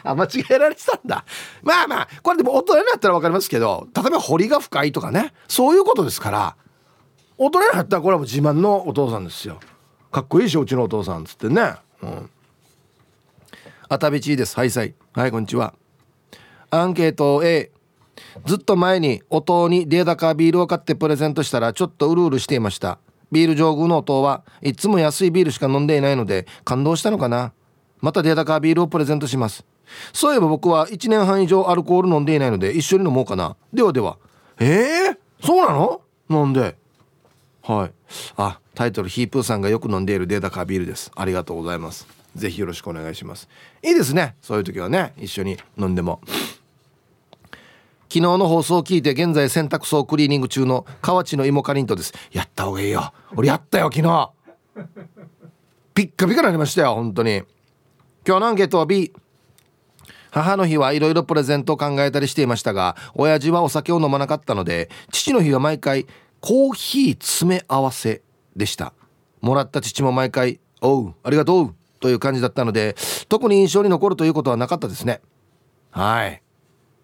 [0.01, 1.23] あ間違えられてたんだ。
[1.62, 5.32] まあまあこれでも大人になったら分かりますけど例えば彫りが深いとかね。
[5.47, 6.55] そういうことですから
[7.38, 9.60] 大人になったらこれはもう自慢のお父さんですよ。
[10.12, 11.75] かっこいいしうちのお父さんっつってね。
[12.01, 12.32] うん
[13.91, 15.73] あたびちですはいさいはいこんにちは
[16.69, 17.71] アンケート A
[18.45, 22.99] ずっと前にお父にデータカービールを買ってプレゼントしたらちょっとうるうるしていました
[23.32, 27.52] ビール上宮のお父はいつも安いビールしか飲んでいないので感動したのかな
[27.99, 29.65] またデータカービールをプレゼントします
[30.13, 34.19] そういえば僕は1年半以上アルコール飲んでいないので一緒に飲もうかなではでは
[34.60, 36.75] えー、そうなの飲んで
[37.63, 37.91] はい
[38.38, 43.47] あタイトルヒープーさんがよく飲んでいるデータカービールですありがとうございますぜひよろしくお願いします。
[43.84, 44.36] いいですね。
[44.41, 46.21] そういう時はね一緒に飲んでも。
[48.12, 52.13] 昨日の放送を聞いて現在洗濯槽クリーニング中の河内の芋かりんとです。
[52.32, 53.13] やった方がいいよ。
[53.36, 54.32] 俺やったよ昨日。
[55.93, 57.43] ピッカピカなりましたよ本当に。
[58.25, 59.13] 今日のアンケートは B
[60.32, 66.06] 母の日はいろいろプレゼントを考えたりしていましたが親父はお酒を飲まなかったので父の日は毎回
[66.39, 68.21] コーヒー詰め合わせ
[68.56, 68.93] でした。
[69.41, 72.95] もらった父も毎回「おうありがとう」という感じだったので
[73.27, 75.21] 特に印象に残るということはなかったですね。
[75.91, 76.41] はい。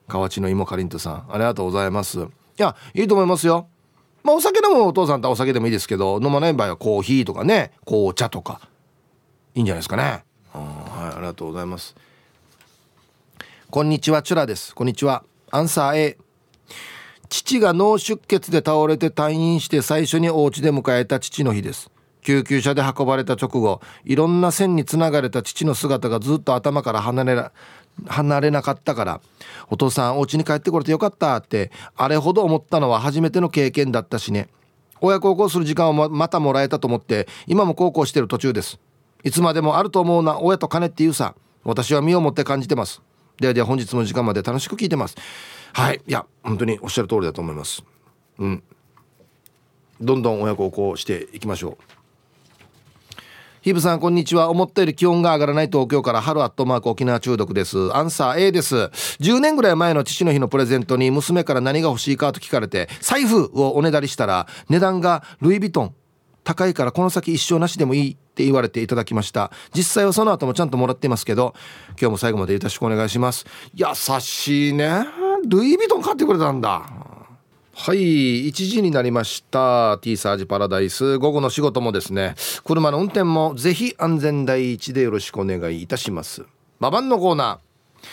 [0.07, 2.19] 河内の芋かりんとさんありがとうございます。
[2.19, 2.21] い
[2.57, 3.67] やいいと思いますよ。
[4.23, 8.61] まあお酒飲むお父さんとお酒でもいいですけど飲まない場合はコーヒーとかね紅茶とか。
[9.53, 10.03] いいんじゃないですかね。
[10.51, 11.95] はいありがとうございます。
[13.69, 14.73] こんにちはチュラです。
[14.75, 15.23] こんにちは。
[15.51, 16.17] アンサー A
[17.29, 21.91] 父が脳出血で倒れて退院して最初にお家で迎えた父の日です。
[22.25, 27.51] 救急車で運ばれた直後いろんな線につながれた父の姿がずっと頭から離れ
[28.07, 29.21] 離れなかったから
[29.69, 34.49] 「お父さんお家に帰ってこれてよかった」ってあれほど思ったのは初めての経験だったしね。
[35.01, 38.79] 親孝行する時間をまたもらえたと思って今も孝行してる途中です。
[39.23, 43.03] いつまでもあると思うな親と金っていうさ私は身をもって感じてます。
[43.39, 45.15] ではでは本日も時間まで楽しく聞いてます。
[45.73, 47.83] はいいや本当におっしゃる通りだと思います。
[48.39, 48.63] うん。
[50.01, 51.94] どんどん親孝行していきましょう。
[53.65, 54.51] ヒブさんこんにちは。
[54.51, 57.91] 思ったより気温が上がらない東京から春アットマーク沖縄中毒です。
[57.97, 58.75] アンサー A です。
[58.75, 65.95] 10年ぐらい前の父の日のプレゼントに娘から何が欲しいかと聞かれて財布をおねだりしたら値段がルイ・ヴィトン
[66.43, 69.51] 高いからこの先一生なしでもいいって言われていただきました。
[69.73, 71.55] 実際はその後もちゃんともらっていますけど
[71.99, 73.47] 今日も最後までよろしくお願いします。
[73.73, 73.87] 優
[74.19, 75.07] しいね。
[75.47, 76.85] ルイ・ヴィトン買ってくれたんだ。
[77.77, 79.99] はい1時になりました。
[80.01, 81.17] T サージパラダイス。
[81.17, 86.45] 午後の仕事もですね車の運転もぜひ安全第一でよろしくお願いいたします。
[86.79, 88.07] ババンのコーナー。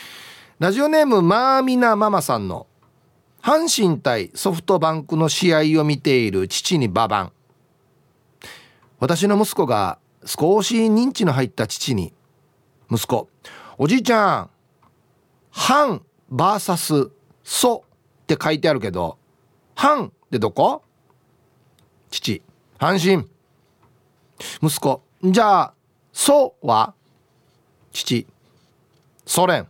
[0.59, 2.67] ラジオネームマーミナママさんの
[3.41, 7.33] 阪神対ソフトバンクの試合を見ている父にババン
[8.99, 12.13] 私の息子が少し認知の入った父に
[12.91, 13.29] 息子
[13.79, 14.51] おじいちゃん
[15.55, 16.01] 「阪
[16.33, 17.11] VS
[17.45, 17.85] ソ」
[18.25, 19.19] って書いてあるけど
[19.75, 20.83] 阪ってどこ？
[22.11, 22.43] 父
[22.79, 23.29] 阪神
[24.63, 25.03] 息子。
[25.25, 25.75] じゃあ
[26.13, 26.95] ソは？
[27.93, 28.27] 父。
[29.25, 29.69] ソ連。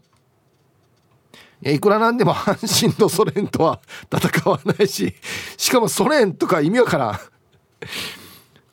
[1.65, 3.81] いくらなんでも阪神とソ連とは
[4.13, 5.15] 戦わないし
[5.57, 7.19] しかもソ連とか意味わからん。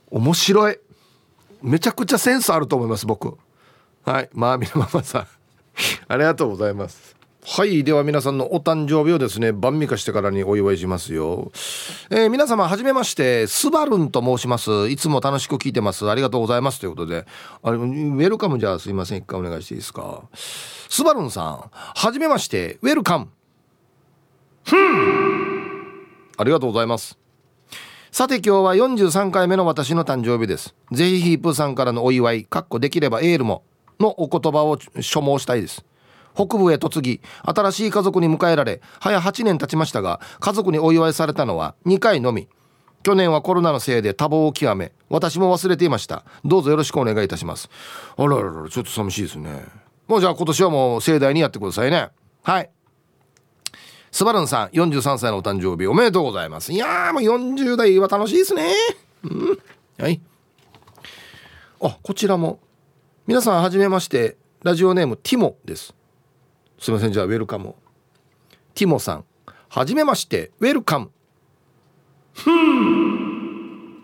[0.09, 0.79] 面白い。
[1.61, 3.37] めちゃくちゃセンスあると思います僕。
[4.05, 4.29] はい。
[4.33, 5.27] まあみなママさん。
[6.07, 7.15] ありがとうございます。
[7.41, 7.85] はい。
[7.85, 11.51] では皆さんのお誕生日をですね晩味化してからにお祝いしますよ、
[12.09, 14.89] えー、皆様はじめましてスバルンと申します。
[14.89, 16.09] いつも楽しく聞いてます。
[16.09, 16.79] ありがとうございます。
[16.79, 17.25] ということで。
[17.63, 20.23] あれウェルカムじゃあすいません一回お願いしていいですか？
[20.89, 22.77] スバルンさんはじめまして。
[22.81, 23.29] ウェルカム。
[24.65, 25.79] ふん。
[26.37, 27.17] ありがとうございます。
[28.11, 30.75] さて今日は43回目の私の誕生日です。
[30.91, 33.63] ぜひヒープさんからのお祝いかっこできればエールも
[33.99, 35.85] のお言葉を所望したいです。
[36.47, 42.47] 北部へ嫁ぎ新しい家族に迎えられ早8年経ちましたが家族にお祝いされたのは2回のみ。
[43.01, 46.23] 去年はコロナのせいで多忙を極め私も忘れていました。
[46.45, 47.69] どうぞよろしくお願いいたします。
[48.17, 49.63] あらららちょっと寂しいですね。
[50.07, 52.09] もうじゃあ今年はもう盛大にやってくださいね。
[52.43, 52.69] はい。
[54.11, 56.73] スバルンさん43歳のお誕生日おめでとうございます。
[56.73, 58.73] いやーもう40代は楽しいですね。
[59.23, 59.59] うん。
[59.97, 60.21] はい。
[61.81, 62.59] あこちらも。
[63.27, 64.37] 皆さんはじめまして。
[64.61, 65.98] ラジオネームティモです。
[66.79, 67.11] すいません。
[67.11, 67.75] じゃあウェルカム。
[68.73, 69.25] ティモさん。
[69.67, 70.51] はじめまして。
[70.59, 71.11] ウェルカム。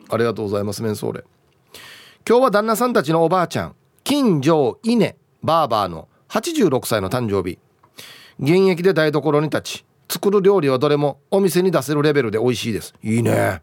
[0.10, 1.24] ありがとうございますメンソーレ。
[2.28, 3.76] 今日は旦那さんたちのおばあちゃん。
[4.04, 6.10] 金城稲バーバーの。
[6.28, 7.60] 86歳の誕生日。
[8.40, 12.94] 現役で台所に立ち作る料理はどれもお店に出せるレベルで美味しいです。
[13.02, 13.62] いいね。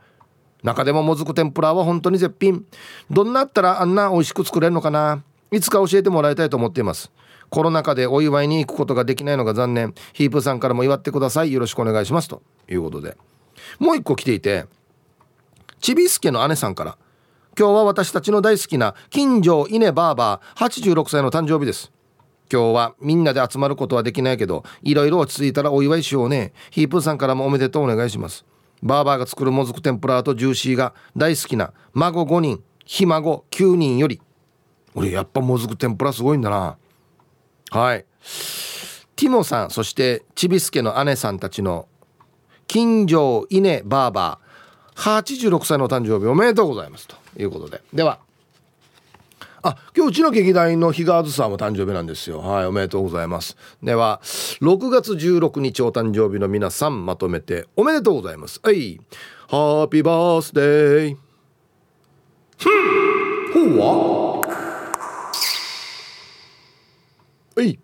[0.63, 2.65] 中でももずく天ぷらは本当に絶品。
[3.11, 5.23] どんなあったらあんな美味しく作れるのかな。
[5.53, 7.13] いつか教えてもらいたいと思っています
[7.53, 9.95] コロナ禍でお祝いに行くことができないのが残念。
[10.15, 11.53] ヒープさんからも祝ってください。
[11.53, 12.29] よろしくお願いします。
[12.29, 12.43] と。
[12.67, 13.19] いうことで。
[13.79, 14.65] もう一個来ていて
[15.79, 16.97] ちびすけの姉さんから。
[17.57, 21.93] 今日は私たちの大好きな金城稲バーバー86歳の誕生日です。
[22.51, 26.55] 今日はみんなで集まることはできないけどいろいろ落ち着いたらお祝いしようね。
[26.71, 28.47] ヒープさんからもおめでとうお願いします。
[28.83, 34.23] バーバーが作るもずく天ぷらとジューシーが大好きな孫5人ひ孫9人より。
[34.95, 36.79] 俺やっぱもずく天ぷらすごいんだな。
[37.73, 38.05] はい。
[39.17, 41.89] ティモさんそしてちびすけの姉さんたちの
[42.67, 47.09] 金城稲バーバー86歳の誕生日おめでとうございます。
[47.09, 47.81] ということで。
[47.95, 48.19] では。
[49.65, 52.41] あ今日うちの劇団の日川津さんも誕生日なんですよ。
[52.41, 53.57] はいおめでとうございます。
[53.83, 58.61] では6月16日お誕生日の皆さんまとめておめでとうございます。
[58.63, 59.01] はい。
[59.49, 61.17] ハッピーバースデー。
[62.59, 63.79] ふん。
[63.79, 64.52] ほうは？
[67.55, 67.79] はい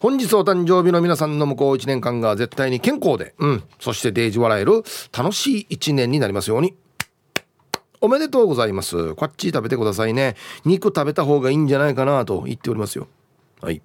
[0.00, 4.82] 本日お誕生日の皆さんの向こう1年間が絶対に健康で、うん、そしてデージ笑える
[5.16, 6.74] 楽しい1年になりますように。
[8.00, 9.14] おめでとうございます。
[9.14, 10.34] こっち食べてくださいね。
[10.64, 13.06] 肉食べた方がいいんじゃないかなと言っておりますよ。
[13.60, 13.80] はい。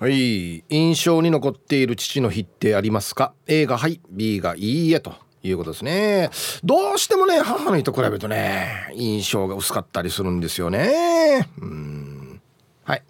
[0.00, 0.64] はい。
[0.70, 6.30] 印象に残っている父の日ってありますか ?A がはい、B がいいえということですね。
[6.64, 11.50] どうしてもね、母の日と比べるとね、印象が薄かったりするんですよね。
[11.60, 12.40] うん。
[12.84, 13.02] はい。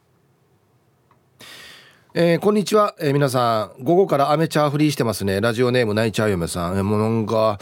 [2.15, 5.43] えー、こんにちは、えー、皆さん午後から雨チャーフリーしてますね。
[5.43, 7.59] ラジオネーム泣いちゃう嫁さん、えー、もうなんか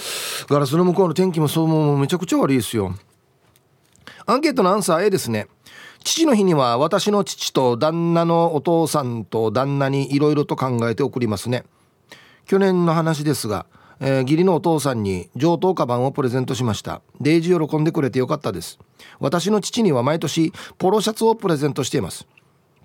[0.48, 2.94] ガラスの向こうの天気もそうもうめちゃくちゃ悪いですよ。
[4.24, 5.48] アンケートのアンサー A ですね。
[6.04, 11.64] 父の日には私の父と旦那のお父さんと旦那にいろいろと考えて送りますね。
[12.46, 13.66] 去年の話ですが、
[13.98, 17.02] えー、義理のお父さんに上等カバンをプレゼントしました。
[17.20, 18.78] デイジ喜んでくれてよかったです。
[19.18, 22.28] 私の父には毎年ポロシャツをプレゼントしています。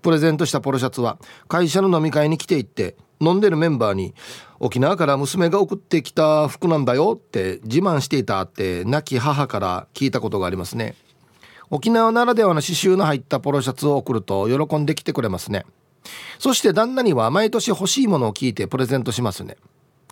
[0.01, 4.13] プレゼントしたポロシャツは会社の飲み会に来ていって飲んでるメンバーに
[4.59, 10.95] 「沖縄から娘が送ってきた服なんだよ」って自慢していたって亡き母から聞いたことがありますね。
[11.69, 15.65] 沖縄ならではの刺繍の入ったポロシャツを送ると喜んできてくれますね。
[16.37, 19.55] そして旦那には毎年欲しいものを聞いてプレゼントしますね。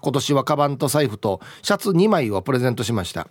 [0.02, 3.28] 今年はカバンと財布とシャツ2枚をプレゼントしました。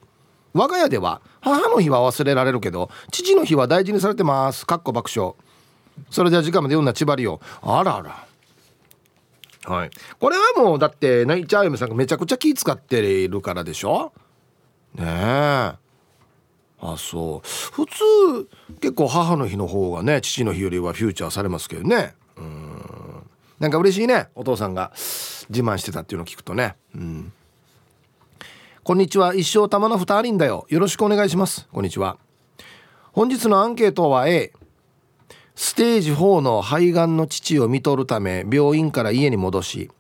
[0.53, 4.67] 我が家では母の日は忘れられるけど父の日は大事にされてます。
[4.67, 5.35] かっこ爆笑。
[6.11, 8.27] それでは時間まで読んだ千葉りをあらあら。
[9.65, 9.91] はい。
[10.19, 14.13] これはもうだってナイチャー嫁さんがめちゃくちゃ気使っているからでしょ？
[14.95, 15.09] ねえ。
[16.81, 17.49] あそう。
[17.73, 18.49] 普通
[18.81, 22.15] 結構母の日の方がね父の日よりはフューチャーされますけどね。
[22.37, 22.83] うん。
[23.59, 24.93] なんか嬉しいねお父さんが。
[25.51, 26.77] 自慢してたっていうのを聞くとね。
[26.95, 27.33] うん。
[28.85, 29.35] こんにちは。
[29.35, 30.67] 一生玉の二人だよ。
[30.69, 31.67] よろしくお願いします。
[31.73, 32.19] こんにちは。
[33.13, 34.53] 本日のアンケートは A
[35.61, 39.91] ステージ4の肺がんの父を見とるため病院から家に戻し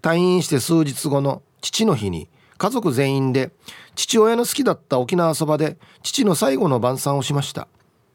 [0.00, 3.50] 退院して数日後の父の日に家族全員で
[3.96, 7.66] 父親の好きだった沖縄そばで父の最後の晩餐をしました。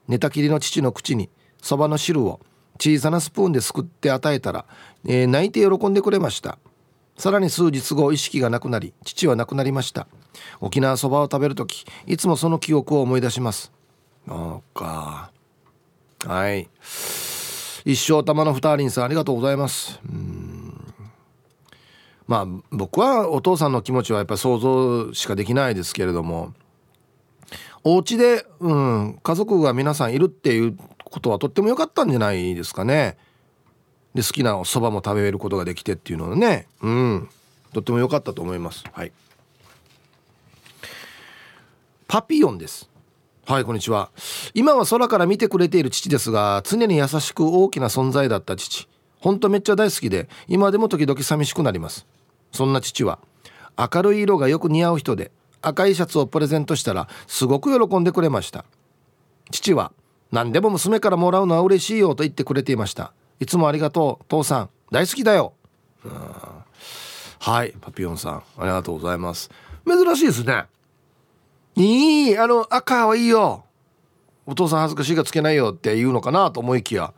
[0.08, 1.30] 寝たきりの父の口に
[1.62, 2.40] そばの汁を
[2.80, 4.66] 小さなスプーンですくって与えたら、
[5.06, 6.58] えー、泣いて喜んでくれました。
[7.18, 10.08] さらに数日後意識がなくなり父は亡くなりました。
[10.62, 13.74] 沖縄そばを食べる時いつもその記憶を思い出します。
[14.26, 15.33] そうか。
[16.26, 16.70] はい。
[17.86, 20.00] 一生玉の二人さんありがとうございます。
[22.28, 26.54] まあ僕はお父さんの気持ちはやっぱり想像しかできないですけれども。
[27.86, 33.18] お家でうん家族が皆さんいるっていうことはとっても良かったんじゃないですかね。
[34.14, 36.68] で好きなお蕎麦も食べることができてっていうのはね。
[36.82, 37.30] うん。
[37.74, 38.84] とっても良かったと思います。
[38.94, 39.12] はい。
[42.08, 42.93] パピヨンです。
[43.46, 44.10] はいこんにちは。
[44.54, 48.88] 今は空から見てくれている父ですが常に優しく大きな存在だった父。
[49.20, 52.08] ほんとめっちゃ大好きで今でも時々寂しくなります。
[52.54, 53.20] そんな父は
[53.78, 55.30] 明るい色がよく似合う人で
[55.62, 58.64] 赤いシャツをプレゼントしたらすごく喜んでくれました。
[59.52, 59.92] 父は
[60.32, 63.12] 何でも娘からもらうのは嬉しいよと言ってくれていました。
[63.42, 64.70] いつもありがとう父さん。
[64.90, 65.52] 大好きだよ。
[67.40, 69.52] はいパピヨンさんありがとうございます。
[69.86, 70.64] 珍しいですね。
[71.76, 73.66] いいあの赤はいいよ。
[74.46, 77.14] お父さん恥ずかしいがつけないよって言うのかなと思いきや。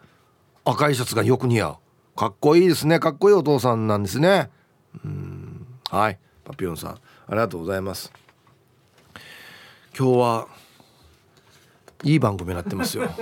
[0.63, 1.77] 赤いシャツがよく似合う。
[2.15, 2.99] かっこいいですね。
[2.99, 4.49] かっこいいお父さんなんですね。
[5.03, 5.65] うん。
[5.89, 6.19] はい。
[6.43, 6.91] パピヨンさん。
[6.91, 6.99] あ
[7.31, 8.11] りがとうございます。
[9.97, 10.47] 今日は
[12.03, 13.09] いい番組になってますよ。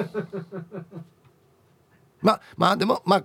[2.22, 3.24] ままあでもまあ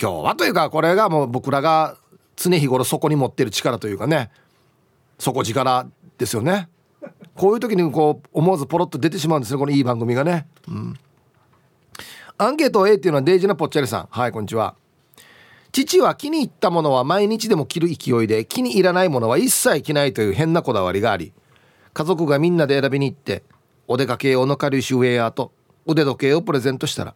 [0.00, 1.96] 今日はというかこれがもう僕らが
[2.36, 4.30] 常日頃そこに持ってる力というかね。
[5.18, 5.86] 底力
[6.18, 6.68] ですよね。
[7.34, 10.46] こういう時にこう思わずポロッと出てしまうんですねこのいい番組がね。
[10.68, 10.94] うん。
[12.38, 14.08] アンケート A っていうのはデイジーなぽっちゃりさん。
[14.10, 14.74] はいこんにちは。
[15.72, 21.32] 父は気に入ったものは毎日でも着る勢いで気に入らないものは一切着ないという変なこだわりがあり
[21.92, 23.44] 家族がみんなで選びに行って
[23.86, 25.52] お出かけ用の軽石ウェアと
[25.86, 27.14] 腕時計をプレゼントしたら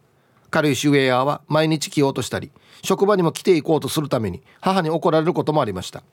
[0.51, 2.51] 軽石ウェアは毎日着ようとしたり
[2.81, 6.03] 職場にも着ていこうとするために母に怒られることもありました。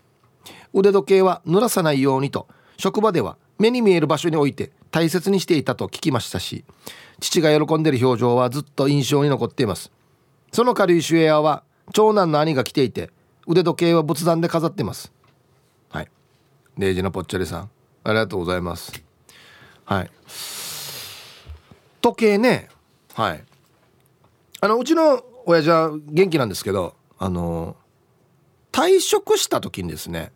[0.73, 6.65] 腕時計は濡らさないようにと職場では目に見える場所に置いて大切にしていたと聞きましたし
[7.21, 9.93] 父が喜んでる表情はずっと印象に残っています。
[10.53, 13.11] その軽石ウェアは長男の兄が着ていて
[13.47, 15.13] 腕時計は仏壇で飾ってます。
[15.89, 16.09] はい。
[16.79, 17.71] レイジのぽっちゃりさん
[18.05, 18.93] ありがとうございます。
[19.85, 20.11] はい。
[22.01, 22.69] 時計ね
[23.15, 23.45] はい。
[24.61, 27.77] あのうちの親父は元気なんですけどあの
[28.73, 30.33] 退職した時にですね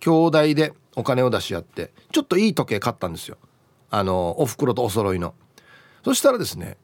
[0.00, 3.36] 兄弟でお金を出し合ってちょっといい時計買ったんですよ。
[3.90, 5.34] あのお袋とお揃いの。
[6.04, 6.76] そしたらですね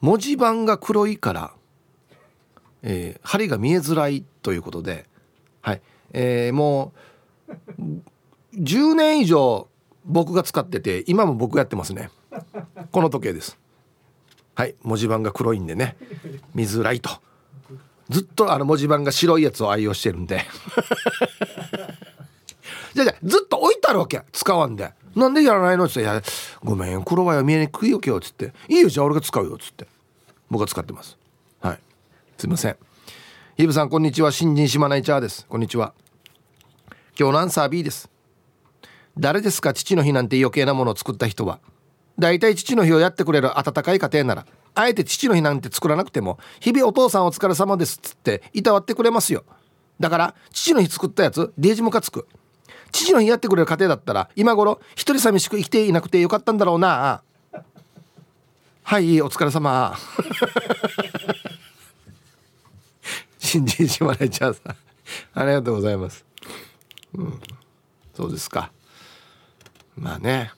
[0.00, 1.52] 文字盤が黒いから
[2.82, 5.06] えー、針が見えづらいということで、
[5.60, 5.82] はい
[6.12, 6.92] えー、も
[7.78, 7.82] う
[8.56, 9.68] 10年以上
[10.04, 12.10] 僕が使ってて今も僕やってますね。
[12.90, 13.58] この時計です。
[14.54, 15.96] はい文字盤が黒いんでね
[16.54, 17.10] 見づらいと。
[18.10, 20.44] ずっとあの文字盤が白いやつを愛用してるんで。
[22.94, 24.22] じゃじゃずっと置いてあるわけ。
[24.32, 24.92] 使わんで。
[25.14, 25.84] なんでやらないの？
[25.84, 26.02] って。
[26.02, 26.28] 言って
[26.64, 29.86] 「ごめん黒は見えにくいよ今日」っつって「いいよじゃあ俺が使うよ」っつって。
[30.50, 31.16] 僕は使ってます。
[31.60, 31.78] はい。
[32.38, 32.76] すいません。
[33.56, 34.32] ヒブさんこんにちは。
[34.32, 35.46] 新人島内チャーです。
[35.46, 35.94] こんにちは。
[37.18, 38.10] 今日のアンサー B です。
[39.18, 39.74] 誰ですか？
[39.74, 41.60] 父の日なんて余計なものを作った人は。
[42.18, 44.46] だいたい父の日をやってくれる温かい家庭なら。
[44.74, 49.44] あえて父の日なんて作らなくても日々お父さんお疲れ様ですっつっていたわってくれますよ。
[50.00, 52.26] だから父の日作ったやつデージムカつく。
[52.92, 57.22] 父の日やってくれる家庭だったら今頃一人寂しく生きていなくてよかったんだろうな。
[58.84, 59.96] はいお疲れ様。
[63.38, 64.60] 新人島根ちゃんさ
[65.34, 66.24] ありがとうございます。
[67.14, 67.40] うん。
[68.14, 68.70] そうですか。
[69.96, 70.52] まあね。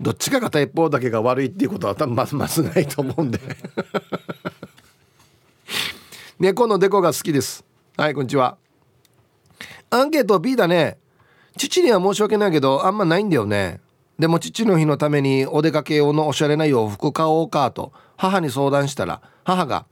[0.00, 3.40] どっちか片一方だけが悪いっていうことは多分まずまずないと思うんで。
[6.38, 7.64] 猫のデコが好きです。
[7.96, 8.58] はいこんにちは。
[9.90, 10.98] アンケート B だね。
[11.56, 13.80] 父には申し訳ないけどあんまないんだよね。
[14.18, 19.86] でも父の日のためにお出かけ用のおしゃれな洋服買おうかと母に相談したら母が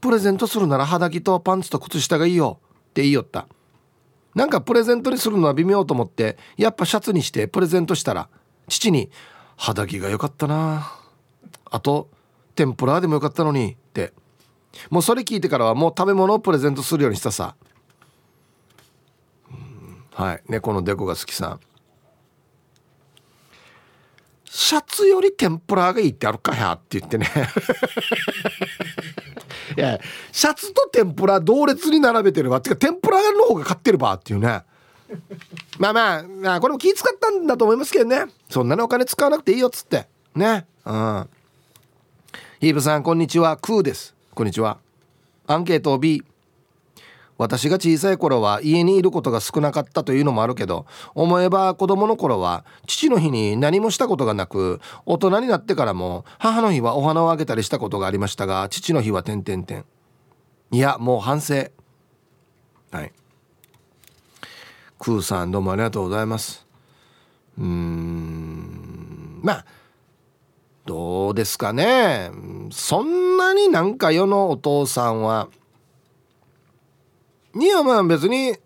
[0.00, 3.46] プレゼントするなら肌着とパンツと靴下がいいよって言いよった。
[4.34, 8.28] なんかプレゼントにするのは微妙と思ってやっぱシャツにしてプレゼントしたら
[8.68, 9.10] 父に
[9.56, 10.92] 「肌着が良かったな。
[11.70, 12.08] あと
[12.54, 14.12] 天ぷらでもよかったのに」って。
[14.88, 17.56] もうそれ聞いてからはもう食べ物をプレゼントするようにしたさ。
[20.14, 20.42] はい。
[20.48, 21.60] 猫のデコが好きさん。
[24.44, 27.26] シャツより天ぷらがいいってあるかやって言ってね。
[29.76, 29.98] いや
[30.30, 32.58] シャツと天ぷら同列に並べてるわ。
[32.58, 34.62] ってか天ぷらの方が買ってるばっていうね。
[35.78, 38.26] まあまあ、まあ、これも気使ったんだと思いますけどね。
[38.50, 40.06] そんなにお金使わなくていいよっつって。
[40.34, 40.66] ね。
[40.84, 41.28] うん。
[42.60, 43.56] ヒーブさんこんにちは。
[43.56, 44.14] クーです。
[44.34, 44.78] こんにちは。
[45.46, 46.22] アンケート B
[47.42, 59.84] 私が小さい頃は家にいることが少なかったというのもあるけど思えば子供の頃は父の日に何もしたことがなく大人になってからも母の日はお花をあげたりしたことがありましたが父の日は点々点
[60.72, 61.70] いやもう反省。
[62.90, 63.12] はい。
[64.98, 66.66] クーさんどうもありがとうございます。
[67.58, 69.40] うーん。
[69.42, 69.64] まあ
[70.86, 72.30] どうですかね。
[72.70, 75.48] そんなになんか世のお父さんは
[77.54, 78.56] にはまあ別に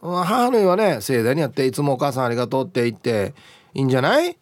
[0.00, 3.34] 母の日はね盛大にやっていつもお母さんありがとうって言って
[3.74, 4.36] いいんじゃない？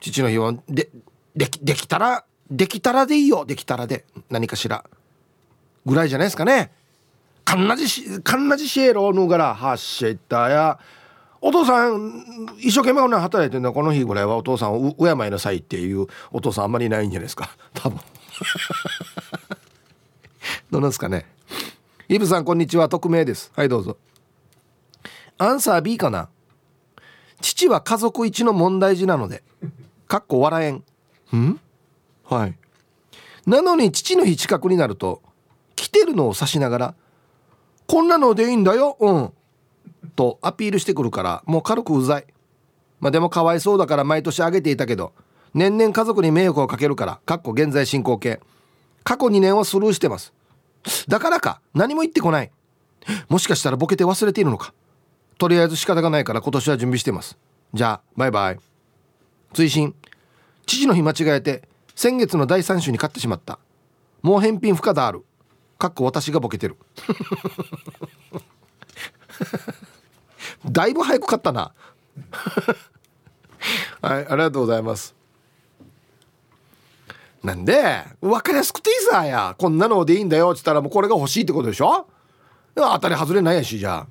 [0.00, 0.90] 父の日はで
[1.34, 3.44] できできたらできたらでいいよ。
[3.44, 4.84] できたらで何かしら。
[5.86, 6.70] ぐらいじゃないですかね。
[7.44, 10.78] かんなじしかんなじしえろぬがらはっしゃったや
[11.40, 12.24] お父さん
[12.58, 17.50] 一生懸命働いてるのこの日ぐらいはお父さんを敬いなさいっていうお父さんあんまりいないんじゃないですか。
[17.72, 17.98] 多分。
[20.70, 21.24] どうなんですかね。
[22.10, 22.88] イブさんこんにちは。
[22.88, 23.52] 匿名です。
[23.54, 23.98] はいどうぞ。
[25.36, 26.30] アンサー B かな？
[27.42, 29.42] 父は家族一の問題児なので。
[30.06, 30.84] かっこ笑えん。
[31.34, 31.60] うん？
[32.24, 32.56] はい。
[33.46, 35.20] なのに父の日近くになると
[35.76, 36.94] 来てるのを指しながら
[37.86, 38.96] こんなのでいいんだよ。
[38.98, 39.32] うん。
[40.16, 42.26] とアピールしてくるからもう軽くうざい。
[43.00, 45.12] まあでもかわいそうだから毎年あげていたけど
[45.52, 48.40] 年々家族に迷惑をかけるからかっこ現在進行形。
[49.04, 50.32] 過去2年はスルーしてます。
[51.08, 52.50] だからか何も言ってこない。
[53.28, 54.74] もしかしたらボケて忘れているのか。
[55.38, 57.38] とりあえず仕方がないから今年は準備してます。
[57.74, 58.58] じゃあバイバイ。
[59.52, 59.94] 追伸。
[60.66, 63.58] 父の日間違えて先月の第3週に買ってしまった。
[64.22, 65.24] もう返品不可だある。
[65.78, 66.76] かっこ私がボケてる。
[70.66, 71.72] だいぶ早く買ったな。
[74.02, 75.14] はいありがとうございます。
[77.42, 79.54] なんで分かりやすくていいさや。
[79.58, 80.50] こんなのでいいんだよ。
[80.50, 82.06] っつったらもうこれが欲しいってことでしょ？
[82.74, 84.06] 当たり外れないやしじゃあ。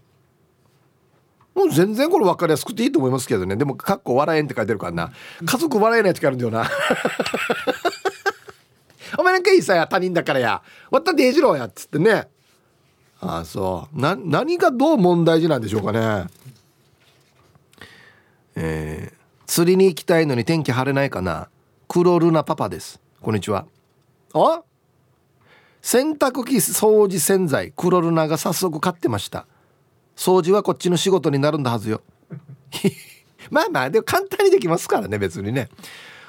[1.54, 3.56] もう全然これ分かりやすくていいと思いますけどね。
[3.56, 5.12] でも「かっこ笑えん」って書いてるからな。
[5.46, 6.70] 家族笑えないってあるんだよな。
[9.18, 10.62] お前なんかいいさや他人だからや。
[10.92, 12.28] わったデイジローやっつってね。
[13.20, 14.00] ああそう。
[14.00, 16.28] な何がどう問題児なんでしょうかね。
[18.56, 19.18] えー、
[19.48, 21.50] 釣りに行きたいのに天気晴れないかな。
[21.88, 23.00] クロルナパパです。
[23.28, 23.66] こんにちは。
[24.34, 24.64] あ？
[25.82, 29.46] 洗濯機掃除洗剤クロルナが早速買ってました。
[30.16, 32.02] 掃除はこっちの仕事になるんだはずよ。
[33.52, 35.68] まあまあでも簡単にできますからね別にね。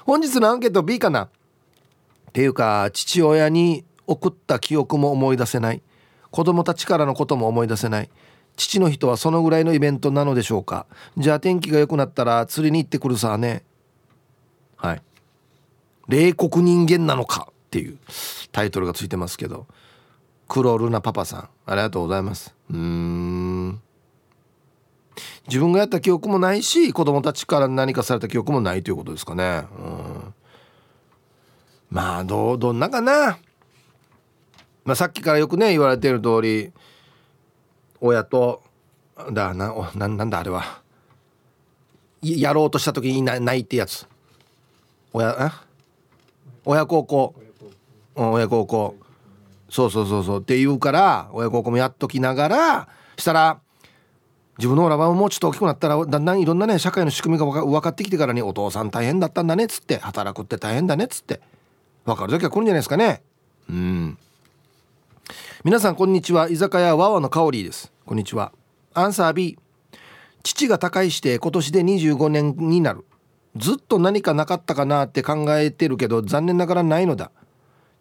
[0.06, 1.26] 本日のアンケート B かな？
[1.26, 1.28] っ
[2.32, 5.82] ていうか父親に送った記憶も思い出せない。
[6.32, 8.10] 子供たちからのことも思い出せない。
[8.56, 10.86] 父の日とはそのぐらいのイベントなのでしょうか？
[11.16, 13.62] じゃあ天気が良くなったら釣りに行ってくるさね。
[14.74, 15.02] はい。
[16.08, 17.98] 冷酷人間なのかっていう
[18.50, 19.66] タイトルがついてますけど。
[20.48, 22.54] クロルナパパさんありがとうございます。
[22.70, 23.80] うん。
[25.46, 29.64] 自分がやった記憶もないし子供たちから何かされた記憶もないということですかね。
[29.78, 30.34] うん。
[31.90, 33.38] まあどどんなかな。
[34.84, 36.72] まあさっきからよくね言われている通り
[38.00, 38.62] 親と
[39.30, 40.80] だなおななんだあれは。
[42.22, 44.06] やろうとした時にないてやつ。
[45.12, 45.67] 親あ？
[46.70, 47.34] 親孝行。
[48.14, 48.94] 親孝行。
[49.70, 50.40] そうそうそうそう。
[50.40, 53.60] って言うから親孝行もやっときながらしたら
[54.58, 61.40] 自分のオラバもうちょっと大きくなったらだんだんいろんなね社会の仕組みが分かってきてからにお父さん大変だったんだねっつって働くって大変だねっつって。
[62.04, 63.22] 分かる時は来るんじゃないですかね。
[63.70, 64.18] うん。
[65.64, 66.50] 皆さんこんにちは。
[66.50, 67.90] 居酒屋わわの香りです。
[68.04, 68.52] こんにちは。
[68.92, 69.58] アンサー B
[70.42, 73.06] 父が他界して今年で25年になる。
[73.56, 77.30] ずっと何かなかったかなって考えてるけど残念ながらないのだ。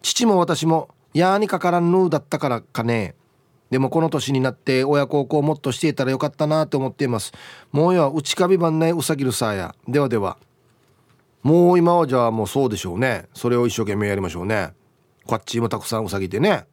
[0.02, 3.14] 父も私もやーにかからんぬだったからかね。
[3.70, 7.32] でもこの年になって親孝行もっとしていたらよかったなって思っています。
[7.72, 9.74] もうよ内かびばんないうさぎるさや。
[9.86, 10.38] ではでは。
[11.42, 13.26] もう今はじゃあもうそうでしょうね。
[13.34, 14.72] それを一生懸命やりましょうね。
[15.26, 16.64] こっちもたくさんうさぎてね。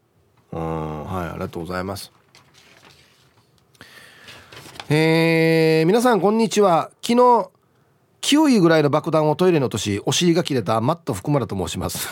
[0.52, 1.06] うん。
[1.06, 2.12] はいありがとうございます。
[4.90, 6.92] えー、皆さんこんにちは。
[7.02, 7.50] 昨日
[8.26, 12.10] 9位ぐらいの爆弾をトイレに落としお尻が切れたマット福村と申します。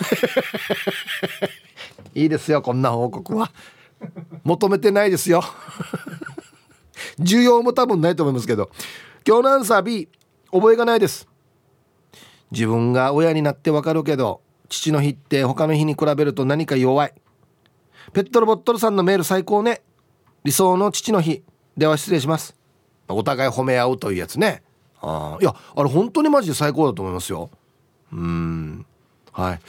[2.14, 3.52] いいですよこんな報告は。
[4.44, 5.42] 求めてないですよ。
[7.18, 8.70] 需要も多分ないと思いますけど。
[9.28, 10.08] 今日のアンサー B
[10.52, 11.28] 覚えがないです。
[12.52, 17.14] 自分が親になってわかるけど父の日って他の日に比べると何か弱い。
[18.14, 19.82] ペットロボットルさんのメール最高ね。
[20.44, 21.42] 理想の父の日。
[21.76, 22.56] では失礼します。
[23.08, 24.62] お互い褒め合うというやつね。
[25.04, 27.50] あいやあれ本当にマジで最高だと思いますよ。
[28.12, 28.86] うん。
[29.32, 29.54] はい。
[29.54, 29.60] あ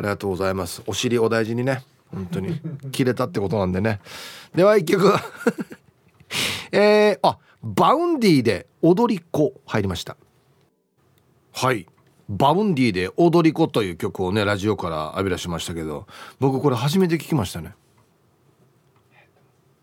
[0.00, 0.82] りがとうございます。
[0.86, 1.82] お尻お大事にね。
[2.12, 2.60] 本当に。
[2.90, 4.00] 切れたってことなんでね。
[4.54, 5.14] では一曲。
[6.72, 10.16] えー、あ Vaundy で踊り子入りました。
[11.52, 11.86] はい。
[12.28, 16.06] Vaundy で踊り子という曲をねラジオから浴び出しましたけど
[16.38, 17.74] 僕これ初めて聞きましたね。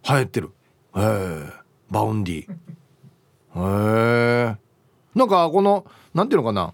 [0.07, 0.51] 流行ってる。
[0.95, 1.53] へえ
[1.89, 2.51] Vaundy。
[3.55, 4.68] へえ
[5.19, 6.73] なんかこのなんていうのかな。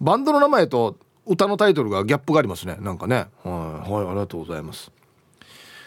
[0.00, 2.76] バンドの名前と歌のタイトルがギャップがありますね。
[2.80, 3.28] なんかね。
[3.44, 4.90] はい、はい、ありがとうございます。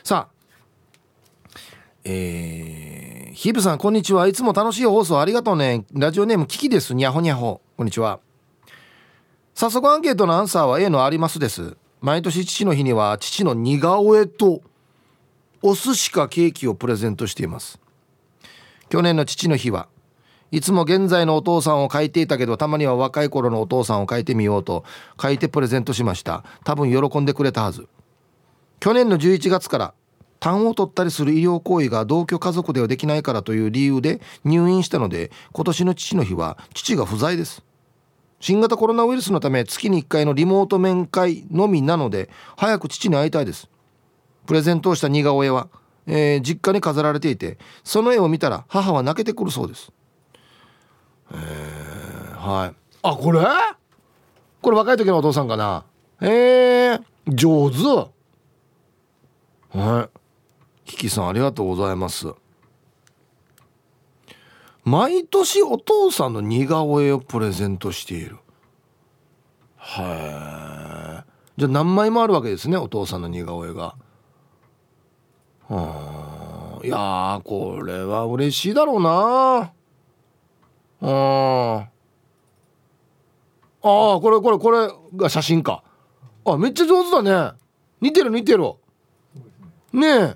[0.03, 0.37] さあ。
[2.05, 4.27] えー、ヒープさんこんにちは。
[4.27, 5.85] いつも楽しい放送ありがとうね。
[5.91, 6.95] ラジオネームキキです。
[6.95, 7.59] にゃほにゃほ。
[7.75, 8.21] こんにちは。
[9.53, 11.75] 早速アンケートのアンサーは A のありますです。
[11.99, 14.61] 毎年父の日には父の似顔絵と
[15.61, 17.77] お寿司かケーキをプレゼントしています。
[18.87, 19.89] 去年の父の日は
[20.51, 24.85] いつも現在のお父さんを描いていたけどたまには若い頃のお父さんを描いてみようと
[25.21, 26.43] 書いてプレゼントしました。
[26.63, 27.87] 多分喜んでくれたはず。
[28.79, 29.93] 去年の11月から
[30.39, 37.63] 痰を取ったりする医療行為が同居家族ではできないからという理由で入院したので今年の父の日は父が不在です。
[38.39, 43.67] 新型コロナウイルスのため月に1回のリモート面会のみなので早く父に会いたいです。
[44.45, 45.67] プレゼントをした似顔絵は、
[46.05, 49.91] えー、実家に飾られていてその絵を見たら母は泣けてくるそうです。
[51.31, 52.75] えーはい。
[53.03, 53.41] あこれ？
[54.61, 55.83] これ若い時のお父さんかな？
[56.21, 57.77] え、上手。
[59.77, 60.19] はい。
[60.85, 62.33] キキさんありがとうございます。
[64.83, 68.37] 毎年お父さんの似顔絵をプレゼントしている。
[69.75, 73.95] はいじゃあ何枚もあるわけですねお父さんの似顔絵が。
[75.67, 79.73] はいやこれは嬉しいだろうな。
[81.01, 81.87] あ
[83.81, 85.83] あこれこれこれが写真か。
[86.45, 87.57] あめっちゃ上手だね。
[88.01, 88.63] 似てる似てる。
[89.93, 90.35] ねえ。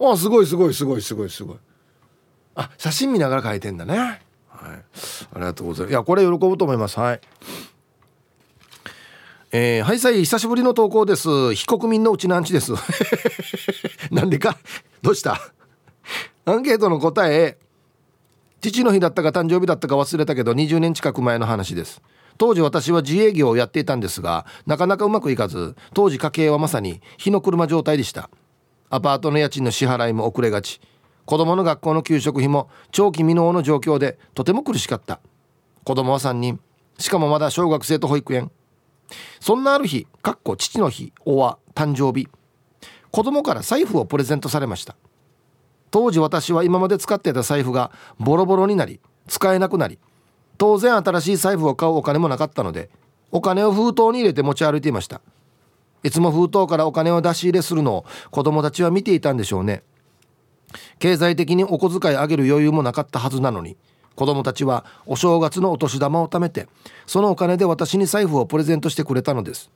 [0.00, 1.56] あすごいすごいすごいすごいすごい。
[2.54, 3.96] あ写真見ながら描いてんだね。
[3.96, 4.20] はい。
[4.50, 4.82] あ
[5.36, 5.92] りがとうございます。
[5.92, 6.98] いやこれ喜ぶと思います。
[6.98, 7.20] はい。
[9.50, 11.54] えー、はいさい久しぶりの投稿です。
[11.54, 12.72] 非国民のうちなんちです。
[14.10, 14.58] なんでか？
[15.00, 15.40] どうした？
[16.44, 17.58] アンケートの答え。
[18.60, 22.02] 父の日だったか誕生日だったか忘れたけど20年近く前の話です。
[22.38, 28.30] 当時私は自営業をやっていたんですがなかなかうまくいかず当時家計はまさに火の車状態でした。
[28.90, 30.80] アパートの家賃の支払いも遅れがち。
[31.24, 35.20] 子供の学校の給食費も長期未納の状況でとても苦しかった。
[35.84, 36.58] 子供は3人。
[36.98, 38.50] しかもまだ小学生と保育園。
[39.40, 42.28] そんなある日かっこ父の日おは誕生日。
[43.10, 44.96] 子供から財布をプレゼントされました。
[45.90, 49.98] 当時私は今まで使っていた財布がボロボロになり使えなくなり
[50.58, 52.90] 当然新しい財布を買うお金もなかったので
[53.30, 55.20] お金を封筒に入れて持ち歩いていました。
[56.02, 59.82] いつも封筒からお金を出し入れするのを子供たちは見ていたんでしょうね。
[60.98, 63.76] 経済的にお小遣いあげる余裕もなかったはずなのに
[64.14, 66.68] 子供たちはお正月のお年玉を貯めて
[67.06, 69.70] そのお金で私に財布をプレゼントしてくれたのです。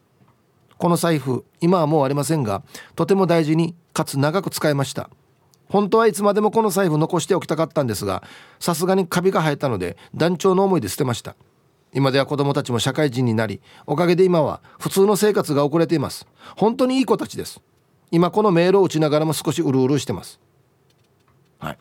[0.79, 2.63] この財布今はもうありませんが
[2.97, 5.11] とても大事にかつ長く使いました。
[5.73, 8.23] 本当はいつまでもこの財布残しておきたかったんですが
[8.61, 11.35] さすがにカビが生えたので団長の思いで捨てました。
[11.95, 16.27] 今では子供たちも社会人になりおかげで今は普通の生活が遅れています。
[16.57, 17.61] 本当にいい子たちです。
[18.11, 20.39] 今このメールを打ちながらも少しうるうるしてます。
[21.59, 21.79] はい。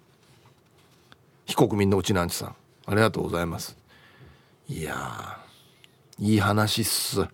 [1.45, 3.75] 非国民のうちなんちさんありがとうございます。
[4.69, 5.37] いや
[6.17, 7.27] いい話っす。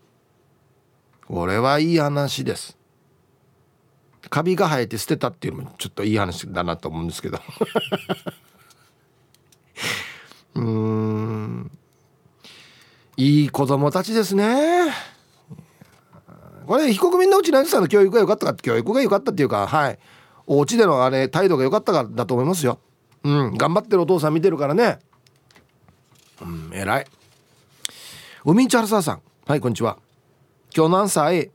[1.27, 2.77] これはいい話です。
[4.29, 7.39] カビが生えて捨てたっていうのもちょっといい話だなと思うんですけど。
[10.55, 11.71] うん。
[13.15, 14.91] いい子供たちですね。
[16.65, 19.99] これ非国民のうち何さんの教育が良かったかって教育が良かったっていうかはい。
[20.45, 22.79] お家でのあれ態度が良かったからだと思いますよ。
[23.23, 23.53] うん。
[23.57, 24.99] 頑張ってるお父さん見てるからね。
[26.41, 27.05] うん偉い。
[28.45, 29.21] 海んちはるささん。
[29.45, 29.97] はいこんにちは。
[30.75, 31.51] 今日のアンサー A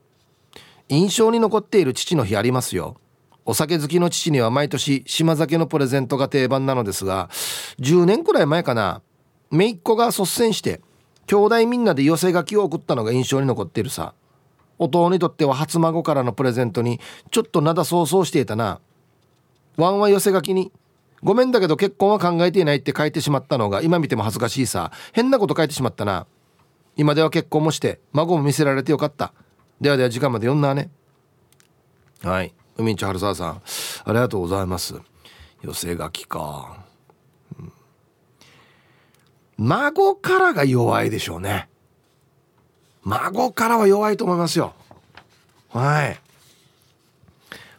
[0.93, 2.97] 印象に残っている父の日ありますよ。
[3.45, 7.29] お酒好きの父には毎年島酒のプレゼントが定番なのですが
[7.79, 9.01] 10年くらい前かな。
[9.49, 10.81] 姪っ子が率先して
[11.25, 14.13] 兄弟みんなで寄せ書きを送ったのが印象に残っているさ。
[14.77, 16.99] 弟にとっては初孫からのプレゼントに
[17.31, 18.79] ちょっと灘想像していたな。
[19.77, 20.71] ワンは寄せ書きに
[21.23, 24.91] ごめんだけど結婚は考えていないって書いてしまったのが今見ても恥ずかしいさ。
[25.11, 26.27] 変なこと書いてしまったな。
[26.97, 29.33] 今では結婚もして孫も見せられてよかった。
[29.83, 30.89] ではでは時間まで読んだね。
[32.21, 32.53] はい。
[32.77, 33.61] 海んち春沢さん
[34.05, 34.95] ありがとうございます。
[35.61, 36.85] 寄せ書きか、
[37.59, 37.73] うん、
[39.57, 41.67] 孫からが弱いでしょうね。
[43.03, 44.73] 孫からは弱いと思いますよ。
[45.67, 46.17] はい。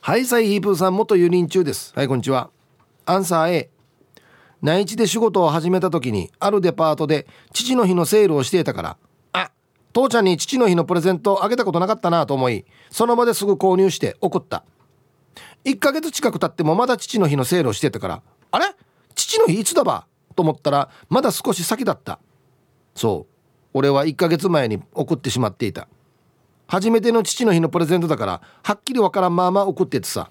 [0.02, 1.94] はいサイヒープーさん元輸入中です。
[1.96, 2.50] はいこんにちは。
[3.07, 3.70] アンサー A
[4.61, 8.96] 内地で仕事を始めた時にあるデパートで父の日のセールをしていたから
[9.95, 14.64] 父ちゃんに父の日のプレゼントあげたことなかったなと思いその場ですぐ購入して送った。
[15.64, 18.66] 1ヶ月近く経ってもまだ父の日のセールをしてたからあれ？
[19.14, 20.07] 父の日いつだば？
[20.36, 22.18] と思ったらまだ少し先だった。
[22.95, 23.32] そう。
[23.72, 25.88] 俺は1ヶ月前に送ってしまっていた。
[26.66, 30.28] 初めての父の日のプレゼントだからはっきりわからんまま送っててさ。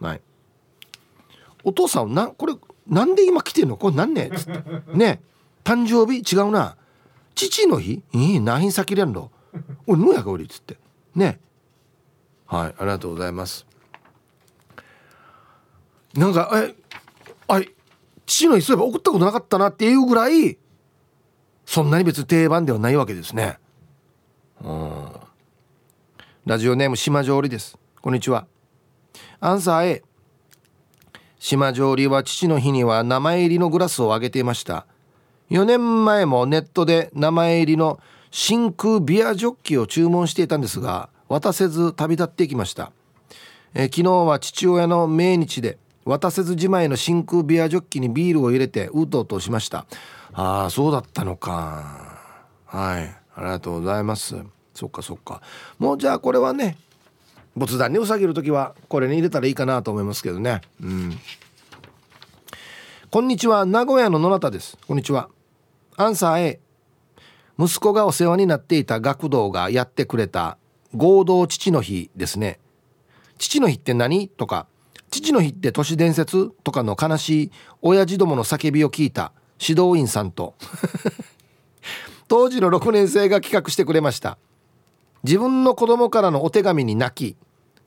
[0.00, 0.20] はい。
[1.64, 2.54] お父さんなこれ
[2.86, 3.76] なんで今来てんの？
[3.76, 4.62] これ何ねっつって。
[4.96, 5.20] ね
[5.64, 6.34] 誕生日？
[6.34, 6.76] 違うな。
[7.34, 8.02] 父の日？
[8.12, 9.30] いい何先れんの？
[9.86, 10.78] おいぬやかおりっつって。
[11.14, 11.40] ね。
[12.46, 13.66] はいありがとうございます。
[16.14, 16.74] なんかえ
[17.48, 17.60] あ
[18.26, 20.58] 父の日そういえば送ったことなかったなっていうぐらい
[21.64, 23.58] そんなに別に定番ではないわけですね。
[24.62, 25.08] うん。
[26.46, 27.78] ラジオネーム島上りです。
[28.00, 28.46] こんにちは。
[29.40, 30.04] アンサー A
[31.38, 34.86] 島上りは父の日には名前入りのグラスをあげていました
[35.50, 37.98] 4年前もネットで名前入りの
[38.30, 42.92] 真空ビアジョッキを注文していたんですが渡せず旅立っていきました、
[43.74, 49.86] え昨日は父親の命日で渡せずじまいの真空ビアジョッキにビールを入れてうとうとしました。
[50.32, 52.18] ああそうだったのか。
[52.64, 53.14] はい。
[53.36, 54.36] ありがとうございます。
[54.74, 55.40] そっかそっか。
[55.78, 56.78] もうじゃあこれはね
[57.56, 60.62] 仏壇にうさぎる時はこれに入れたらいいかなと思いますけどね。
[60.82, 61.18] うん。
[63.10, 63.66] こんにちは。
[63.66, 64.78] 名古屋の野中です。
[64.86, 65.28] こんにちは。
[66.00, 66.60] アンサー A
[67.58, 70.56] 息子がお世話になっていた学童がやってくれた
[70.96, 72.58] 合同父の日ですね。
[73.36, 74.28] 父の日って何？
[74.28, 74.66] とか
[75.10, 76.52] 父の日って都市伝説？
[76.64, 77.50] とかの悲しい
[77.82, 80.54] 親父どもの叫びを聞いた指導員さんと。
[82.28, 84.38] 当時の6年生が企画してくれました。
[85.22, 87.36] 自分の子供からのお手紙に泣き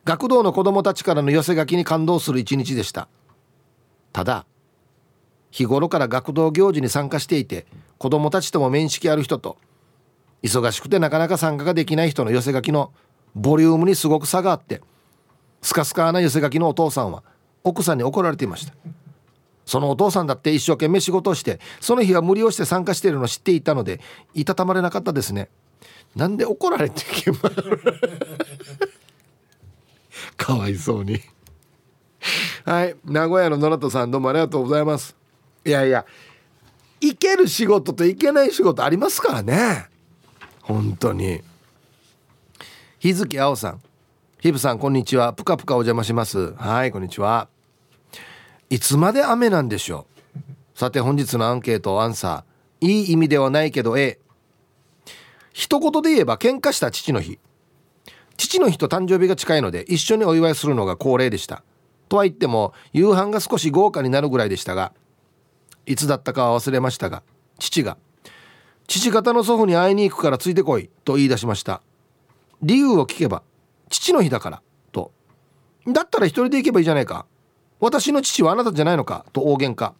[0.05, 3.07] 学童の子供たちからの寄せ書きに感動する一日でした。
[4.11, 4.45] ただ
[5.53, 7.67] 日頃から学童行事に参加していて
[8.03, 9.55] 子供たちとも面識ある人と
[10.43, 12.91] 忙しくてなかなか参加ができない人の寄せ書きの
[13.33, 14.81] ボリュームにすごく差があって
[15.61, 17.23] スカスカな寄せ書きのお父さんは
[17.63, 18.73] 奥さんに怒られていました。
[19.65, 24.01] そのお父さんだって一生懸命仕事をしてその日は無理をして参加しているのを知っていたので
[24.33, 25.47] いたたまれなかったですね。
[26.13, 27.49] なんで怒られてけば
[30.35, 31.21] かわいそうに。
[32.65, 32.97] はい。
[33.05, 35.15] 名古屋の野中さんどうもありがとうございます。
[35.63, 36.05] いやいや
[37.03, 39.87] 行ける仕事と行けない仕事ありますからね。
[40.61, 41.41] 本当に。
[42.99, 43.81] 日月青さん。
[44.39, 45.33] ヒブさんこんにちは。
[45.33, 46.53] ぷかぷかお邪魔します。
[46.53, 47.49] はいこんにちは。
[48.69, 50.79] いつまで雨なんでしょう。
[50.79, 52.87] さて本日のアンケートアンサー。
[52.87, 54.17] いい意味ではないけど A
[55.51, 57.37] 一言で言えば喧嘩した父の日。
[58.37, 61.63] 父の日と誕生日が近いので一緒にお祝いするのが恒例でした。
[62.07, 64.93] とは言っても夕飯が少し豪華になるぐらいでしたが
[65.85, 67.23] いつだったかは忘れましたが
[67.59, 67.97] 父が
[68.87, 71.81] 父方の祖父に会いに行くからついてこいと言い出しました。
[72.61, 73.43] 理由を聞けば
[73.89, 74.61] 父の日だから
[74.91, 75.11] と。
[75.87, 77.25] だったら一人で行けばいいじゃないか。
[77.79, 79.93] 私の父はあなたじゃないのかと大喧嘩。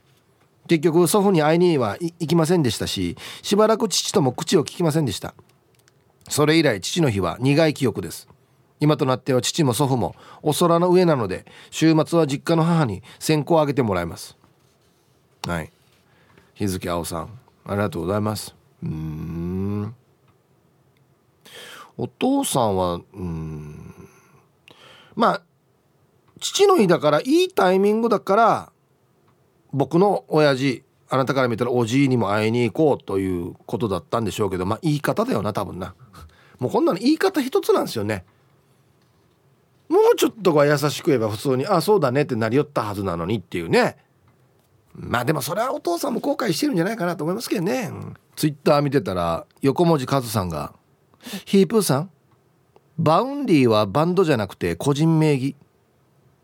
[0.67, 5.33] 結局祖父に会いには行きませんでしたししばらく父とも口を聞きませんでした。
[6.29, 8.27] それ以来父の日は苦い記憶です。
[8.79, 14.37] 今となっては父も祖父もお空の上なので週末は実家の母に線香をあげてもらいます。
[15.47, 15.71] はい。
[16.53, 18.55] 日付青さんありがとうございます。
[18.81, 19.95] うん。
[21.97, 24.09] お父さんはうん。
[25.15, 25.41] まあ
[26.39, 28.71] 父の日だからいいタイミングだから
[29.71, 35.93] 僕の親父あなたから見たらおじいにも会いに行こうということだったんでしょうけどまあ言い方だよな多分な。
[36.59, 38.23] もうこんなの言い方一つなんですよね。
[39.89, 43.97] もうちょっとが優しく言えば普通に「あそうだね」ってなりよったはずなのにっていうね。
[44.95, 50.73] まあでもそれはお父さんも後悔してるんじゃないかなと思いますけどね、うん、ツイッター見てたら横文字カズさんが
[51.45, 52.09] ヒープーさん
[52.99, 55.55] Vaundy はバンドじゃなくて個人名義。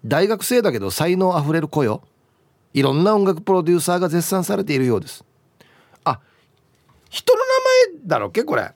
[0.04, 2.02] 大学生だけど才能あふれる子よ。
[2.74, 5.26] いろんな音楽プロデューサーが絶賛されているようです。
[6.06, 6.20] あ
[7.10, 7.39] 人の
[7.91, 8.72] 名前だろっけこれ。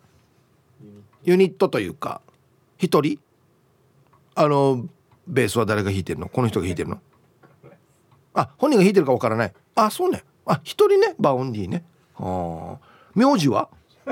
[1.24, 1.70] ユニット。
[1.70, 2.22] というか。
[2.78, 3.20] 一人？
[4.36, 4.86] あの
[5.28, 6.28] ベースは誰が弾いてるの？
[6.28, 7.00] この人が弾いてるの？
[8.34, 11.84] あ本人が弾いてるかわからないあそうねあ一人ね Vaundy ね
[12.18, 12.78] あ
[13.16, 13.70] 名字は？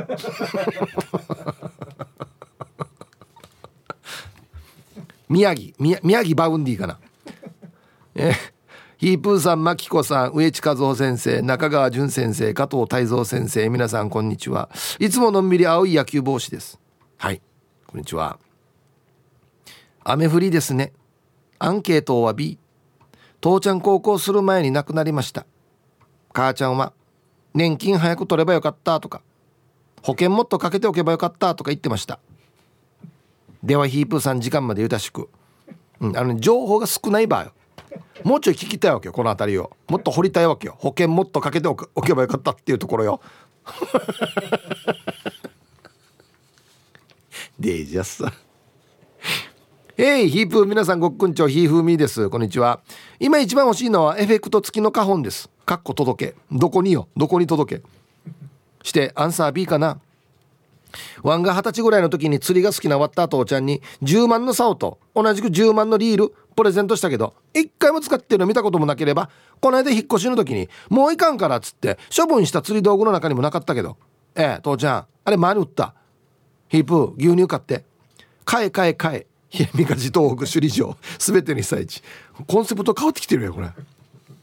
[5.29, 6.99] 宮城宮城 Vaundy かな
[8.15, 8.33] え
[8.97, 14.69] ヒープーさん、マキコさん、植地和夫先生、中川淳先生、加藤泰造先生、皆さんこんにちは。
[14.99, 16.79] いつものんびり青い野球帽子です。
[17.17, 17.41] はい、
[17.87, 18.37] こんにちは。
[20.03, 20.93] 雨降りですね。
[21.57, 22.59] アンケートは B。
[23.41, 25.47] 父ちゃん高校する前に亡くなりました。
[26.31, 26.93] 母ちゃんは、
[27.55, 29.23] 年金早く取ればよかったとか、
[30.03, 32.19] 保険もっとかけておけばよかったとか言ってました。
[33.63, 35.27] ではヒープーさん時間までゆたしく、
[35.99, 37.51] うん、あの、情報が少ない場合
[38.23, 39.71] もうちょい聞きたいわけよこの辺りを。
[39.87, 40.75] もっと掘りたいわけよ。
[40.77, 43.21] 保険もっとかけておけばよかったっていうところよ。
[47.59, 48.31] デイジャスさ
[49.97, 52.29] えいヒープー皆さんごっくんちょヒーフーミーです。
[52.29, 52.79] こんにちは。
[53.19, 55.49] 今一番欲しいのはエフェクト付きの花本です。
[55.65, 56.35] かっこ届け。
[56.49, 57.09] どこによ？
[57.17, 57.83] どこに届け？
[58.83, 59.99] してアンサー B かな？
[61.23, 69.29] ワンが二十歳ぐらいの時に釣りが好きな割った父ちゃんに10万の竿と同じく10万のリールプレゼントしたけど一回も使ってるの見たこともなければ
[69.59, 73.97] この間引っ越しの時にもういかんからっつって処分した釣り道具の中にもなかったけど。
[74.35, 75.93] ええ父ちゃんあれ前に売った。
[76.69, 77.83] ヒープ牛乳買って。
[78.43, 79.27] 買え買え買え。
[79.53, 82.01] 冷みかじ東北首里城全てに被災地
[82.47, 83.69] コンセプト変わってきてるよこれ。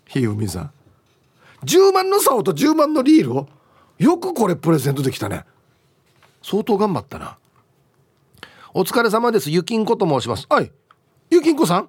[0.06, 0.70] ひうみさん。
[1.64, 3.48] 10万の竿と10万のリールを
[3.98, 5.44] よくこれプレゼントできたね。
[6.42, 7.36] 相当頑張ったな。
[8.74, 9.50] お疲れ様です。
[9.50, 10.46] ゆきんこと申します。
[10.48, 10.70] はい。
[11.30, 11.88] ゆきんこさん？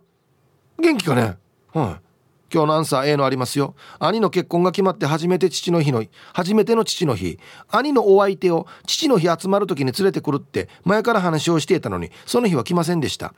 [0.82, 1.38] 元気かね？
[1.74, 2.09] はい。
[2.54, 3.76] 今日のアンサー A のありますよ。
[4.00, 7.40] 兄の結婚が決まって初めて父の日の初めての父の日。
[7.70, 13.34] 兄のお相手を父の日集まる時に連れてくるって前から話をしていたのにその日は来ませんでした。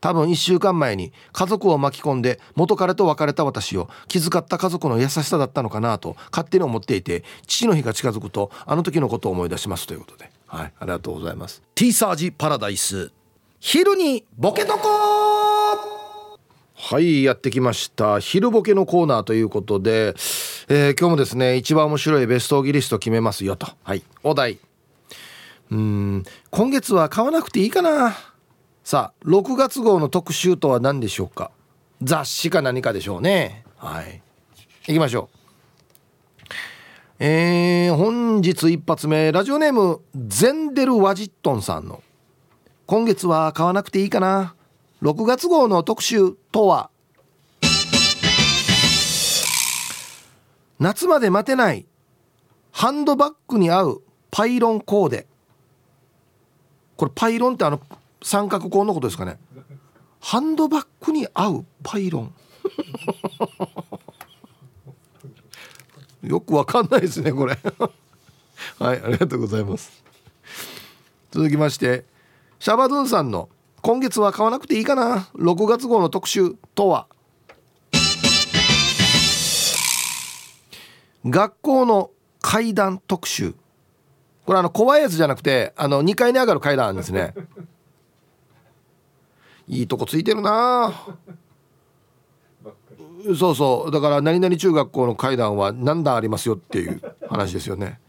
[0.00, 10.30] 多分1週間前に家族を巻き込んで元彼と別れた私を気遣った家族の優しさだったのかなと勝手に思っていて父の日が近づくとあの時のことを思い出しますということで。
[10.46, 10.72] はい。
[10.78, 11.62] ありがとうございます。
[11.74, 13.12] T サージパラダイス。
[13.60, 15.23] 昼にボケとこ
[16.86, 18.20] はいやってきました。
[18.20, 20.08] 昼ボケのコーナーということで、
[20.68, 23.68] えー、今日もですね一番面白いベストギリスト決めますよと。
[23.82, 24.58] はいお題。
[25.70, 28.14] うん今月は買わなくていいかな。
[28.84, 31.50] さあ6月号の特集とは何でしょうか。
[32.02, 33.64] 雑誌か何かでしょうね。
[33.78, 34.20] はい
[34.86, 36.44] 行きましょう。
[37.18, 42.02] えー、本日一発目ラジオネームゼンデル・ワジットンさんの
[42.84, 44.54] 「今月は買わなくていいかな。
[45.04, 46.88] 6月号の特集とは
[50.78, 51.84] 夏まで待てない
[52.72, 55.26] ハンドバッグに合うパイロンコーデ。
[56.96, 57.82] これパイロンってあの
[58.22, 59.36] 三角コーンのことですかね。
[60.20, 62.34] ハンドバッグに合うパイロン。
[66.26, 67.58] よくわかんないですねこれ。
[68.78, 70.02] はいありがとうございます。
[71.30, 72.06] 続きまして
[72.58, 73.50] シャバドゥンさんの
[73.84, 75.28] 今月は買わなくていいかな。
[75.34, 77.06] 6月号の特集とは？
[81.26, 82.10] 学校の
[82.40, 83.54] 階段特集。
[84.46, 87.34] これあの怖いやつじゃなくてあの2階に上がる階段ですね。
[89.68, 90.90] いいとこついてるな。
[93.38, 93.90] そうそう。
[93.90, 98.00] だから何々中学校の階段は何段ありますよっていう話ですよね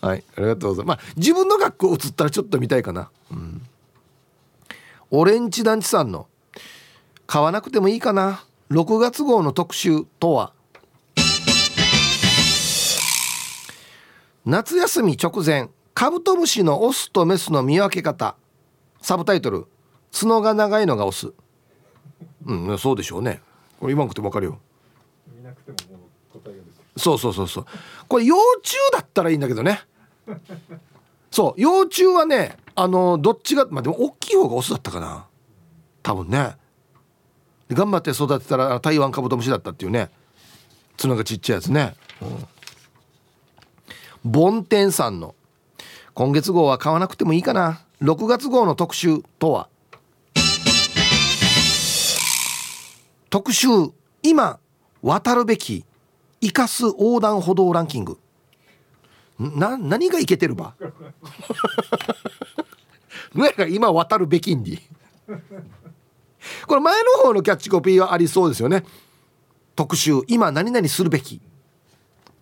[0.00, 1.04] はいありがとうございます。
[1.04, 3.10] まあ自分の学校映ったらちょっと見たいかな。
[3.30, 3.62] うん。
[5.10, 6.26] オレンジ団地さんの
[7.26, 8.44] 買わなくてもいいかな。
[8.70, 10.52] 6月号の特集とは。
[14.44, 18.36] 夏休み直前カブトムシのオスとメスの見分け方。
[19.02, 19.66] サブタイトル
[20.12, 21.32] 角が長いのがオス。
[22.46, 23.40] うんそうでしょうね。
[23.80, 24.58] これ言わなくても分かるよ。
[26.98, 27.66] そうそうそうそう。
[28.08, 29.80] これ幼虫だったらいいんだけどね。
[31.30, 35.26] そう幼虫はねあのどっちがまあでも大きい方がオスだったかな。
[36.02, 36.56] 多分ね。
[37.70, 40.10] 頑張って育てたら台湾カブトムシだったっていうね。
[40.96, 42.48] 角がちっちゃいやつね、うん、
[44.24, 45.36] ボンテンさんの
[46.12, 47.82] 今月号は買わなくてもいいかな。
[48.02, 49.68] 6月号の特集とは。
[53.30, 53.68] 特集
[54.22, 54.58] 今
[55.02, 55.84] 渡るべき
[56.40, 58.18] 生かす横断歩道ランキング。
[59.38, 60.74] な何がいけてるば？
[63.34, 64.78] 上が今渡るべきんで
[66.66, 68.84] これ前の方のキャッチコピーはありそうですよね。
[69.76, 71.40] 特集今何々するべき。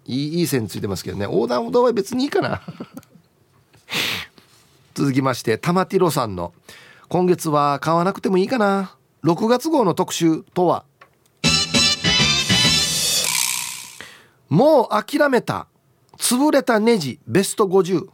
[0.04, 1.24] いいいい線ついてますけどね。
[1.24, 2.62] 横断歩道は別にいいかな。
[4.94, 6.54] 続きまして玉ティロさんの
[7.08, 10.84] 「今月は買わなくてもいいかな」6月号の特集とは
[14.48, 15.66] 「もう諦めた。
[16.18, 17.18] 潰れたネジ。
[17.26, 18.06] ベスト50」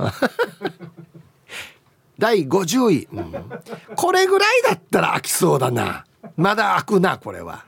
[2.18, 3.34] 第50位、うん、
[3.96, 6.04] これぐらいだったら飽きそうだな。
[6.36, 7.64] まだ開くなこれは。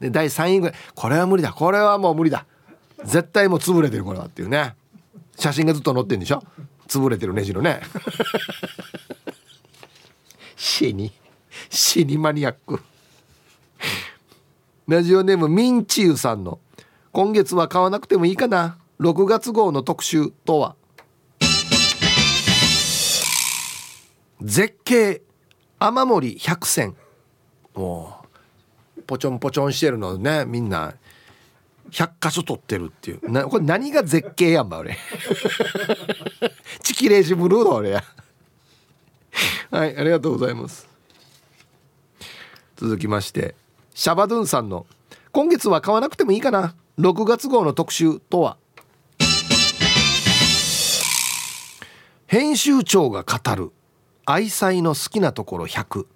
[0.00, 0.76] で第3位ぐらい。
[0.94, 1.52] これは無理だ。
[1.52, 2.46] これはもう無理だ。
[3.04, 4.76] 絶対もう潰れてるこれはっていうね。
[5.38, 6.42] 写真がずっと載ってんでしょ？
[6.88, 7.82] 潰れてるネジのね。
[10.56, 11.12] 死に。
[11.70, 12.80] 死にマニアック。
[14.88, 16.58] ラジオネームミンチユさんの
[17.12, 18.76] 「今月は買わなくてもいいかな。
[19.00, 20.76] 6月号の特集とは」
[24.42, 25.22] 絶景
[25.78, 26.96] 雨漏り百選。
[27.74, 28.24] も
[28.98, 30.94] うポチョンポチョンしてるのねみんな。
[31.90, 33.30] 100箇所撮ってるっていう。
[33.30, 34.96] なこれ何が絶景やんば俺。
[36.82, 38.04] チキレージブルーの俺や。
[39.70, 40.91] はいありがとうございます。
[42.82, 43.54] 続きまして
[43.94, 44.86] シャバドゥンさんの
[45.30, 48.56] 「今月は買わなくてもいいかな6月号の特集とは」
[52.26, 53.70] 編集長が語る
[54.26, 56.06] 愛妻の好きなところ100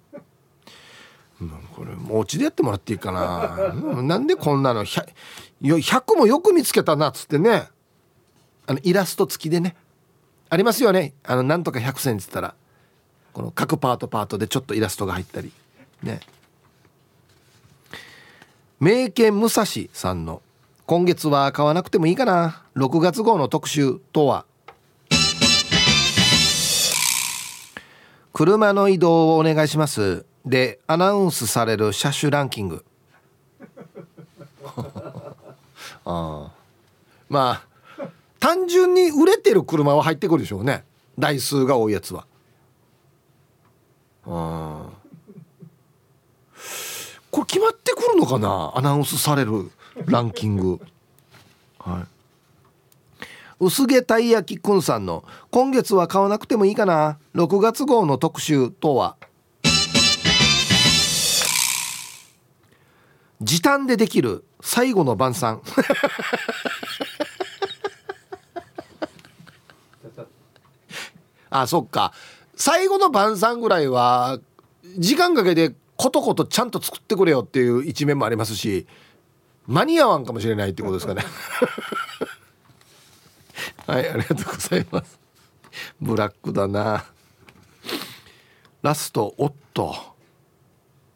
[1.73, 3.73] これもうお家でやってもらっていいかな。
[4.01, 5.05] なんでこんなの 100,
[5.61, 7.69] 100もよく見つけたなっつってね。
[8.65, 9.75] あのイラスト付きでね。
[10.49, 11.13] ありますよね。
[11.23, 12.55] あのなんとか100選っつったら。
[13.33, 15.51] この各パートパートでちょっとイラストが入ったり。
[16.01, 16.21] ね。
[18.79, 20.43] 名犬武蔵さんの
[20.85, 22.61] 「今月は買わなくてもいいかな。
[22.75, 24.45] 6月号の特集」とは。
[28.33, 30.27] 車の移動をお願いします。
[30.45, 32.85] でアナウンスされる車種ランキング。
[36.05, 36.51] あ
[37.29, 37.63] ま
[37.97, 38.07] あ
[38.39, 40.85] 単純に売れてる車は入ってくるでしょうね。
[41.17, 42.27] 台数が多いやつは。
[44.27, 44.96] あ。
[47.37, 48.71] これ決まってくるのかな？
[48.73, 49.69] アナウンスされる
[50.07, 50.79] ランキング。
[51.77, 52.03] はい。
[53.59, 59.17] 薄毛たい焼きくんさんの「今月は買わなくてもいいかな？6月号の特集」とは？
[63.39, 65.61] 時短でできる最後の晩餐。
[71.51, 72.13] あそっか。
[72.55, 74.39] 最後の晩餐ぐらいは
[74.97, 78.87] 時間かけてことことちゃんと作ってくれよっていう一面もありますし
[79.65, 81.23] 間に合わんかもしれないってことですかね。
[83.85, 85.19] はいありがとうございます。
[85.99, 87.03] ブラックだな。
[88.81, 89.93] ラストおっと。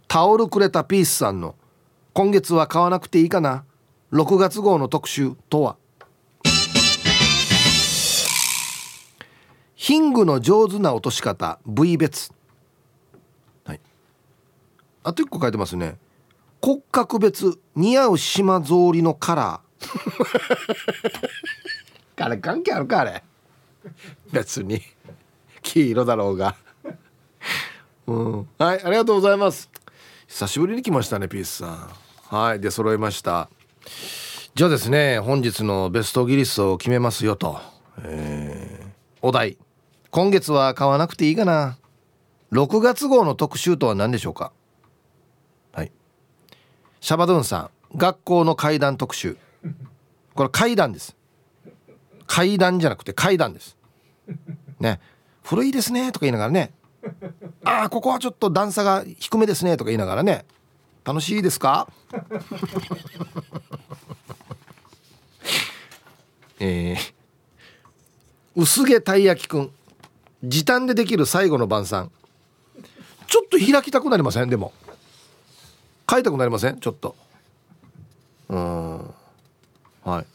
[0.07, 1.55] タオルくれたピースさんの
[2.13, 3.63] 「今月は買わなくていいかな。
[4.11, 5.77] 6月号の特集」とは。
[9.75, 12.33] ヒングの上手な落とし方部位別。
[15.03, 15.97] あと1個書いてますね。
[16.61, 19.81] 骨格別似合う島草履のカラー。
[22.23, 23.23] あれ関係あるかあれ？
[24.31, 24.81] 別に。
[25.63, 26.55] 黄色だろうが。
[28.07, 28.47] うん。
[28.59, 29.69] はいありがとうございます。
[30.27, 32.35] 久しぶりに来ましたねピースさん。
[32.35, 33.49] はいで揃いました。
[34.53, 37.59] じゃあですね本日のベストギリスを決めますよと、
[38.03, 38.87] えー、
[39.21, 39.57] お題。
[40.11, 41.77] 今月は買わなくていいかな。
[42.51, 44.43] 6月号の特集とは何でしょうか？
[44.45, 44.60] はい
[47.01, 49.35] シャバドゥンさん学校の階段特集。
[50.35, 51.15] これ階段です。
[52.27, 53.75] 階段じゃなくて階段です。
[54.79, 54.99] ね。
[55.43, 56.71] 古いですねとか言いながらね。
[57.63, 60.45] ああここはちょっと段差が低めですねとか言いながらね。
[61.03, 61.91] 楽しいですか？
[66.59, 66.97] えー、
[68.55, 69.71] 薄毛たい焼きくん。
[70.43, 72.11] 時短でできる最後の晩餐。
[73.25, 74.49] ちょっと開きたくなりません？
[74.51, 74.71] でも。
[76.11, 76.77] 書いたくなりません？
[76.77, 77.15] ちょっと。
[78.49, 78.97] うん。
[78.97, 80.25] はい。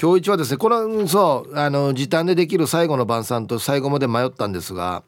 [0.00, 5.04] 今日一はですねこのそうあの時短でできる最後の晩餐と最後まで迷ったんですが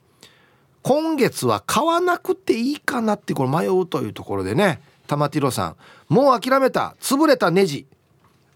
[0.83, 5.77] 今月は買わなくていいかなってこれ迷うというところでね玉ティロさん。
[6.09, 6.95] もう諦めた。
[7.01, 7.87] 潰れたネジ。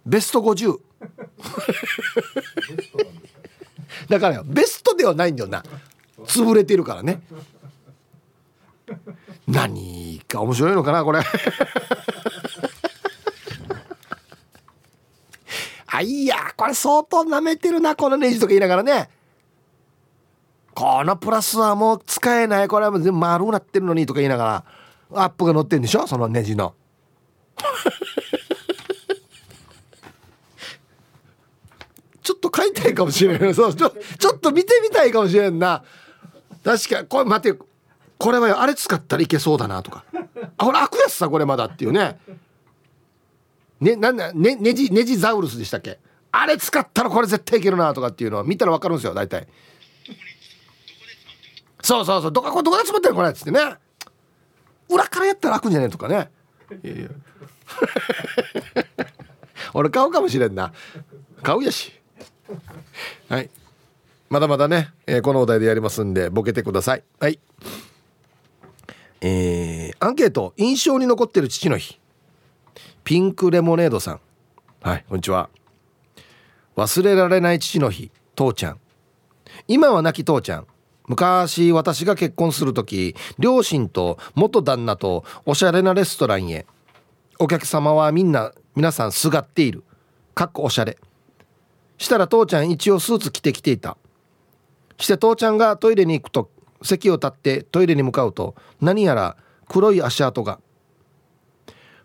[0.07, 0.79] ベスト50
[4.09, 5.65] だからベストではないんだよな。
[6.25, 7.21] 潰れてるからね。
[9.47, 11.21] 何か面白いのかなこれ。
[15.87, 19.11] あいやこれ相当なめてるなこのネジとか言いながらね。
[20.75, 24.65] このプラスはもう使えないこれは全部丸くなってるのにとか言いなが
[25.13, 26.75] らアップが乗ってんでしょそのネジの。
[32.23, 33.49] ちょっと買いたいかもしれな。
[33.49, 35.85] いそうちょちょっと見てみたいかもしれんな。
[36.65, 37.59] 確かこれ待って
[38.25, 40.05] これはあれ使ったらいけそうだなとか
[40.57, 42.19] あこれ開くやつさこれまだっていうね
[43.81, 45.99] ね、なんだ、ね、ネジ、ネジザウルスでしたっけ？
[46.33, 49.47] あれ使ったらこれ絶対いけるなとかっていうのは見たら分かるんですよ、大体。
[51.83, 53.61] そうそうそう、どこ、どこで詰まってるこれっつってね。
[54.89, 56.31] 裏からやったら開くんじゃねえとかね。
[56.83, 57.09] いやいや
[59.75, 60.73] 俺買うかもしれんな。
[61.43, 61.93] 買うやし。
[63.29, 63.51] はい。
[64.31, 67.05] まだまだね、えー、このお題でやりますんで、ボケてください。
[67.21, 67.39] はい。
[69.27, 71.99] えー、アンケート、印象に残ってる父の日。
[73.05, 74.21] ピンクレモネードさん。
[74.83, 75.49] はいこんにちは。
[76.77, 78.81] 忘れられない父の日父ちゃん。
[79.67, 80.67] 今は亡き父ちゃん。
[81.09, 86.67] 昔私が結婚する時両親と元旦那とおしゃれなレストランへ。
[87.39, 89.85] お客様はみんな皆さんすがっている。
[90.35, 90.99] かっこおしゃれ。
[91.97, 93.97] したら父ちゃん一応スーツ着てきていた。
[94.99, 96.51] して父ちゃんがトイレに行くと
[96.85, 99.37] 席を立ってトイレに向かうと何やら
[99.69, 100.61] 黒い足跡が。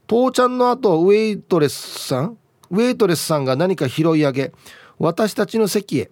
[0.08, 2.38] 父ちゃんの後ウェイトレスさん？
[2.72, 4.54] ウェイトレスさんが何か拾い上げ
[4.98, 6.10] 私たちの席へ。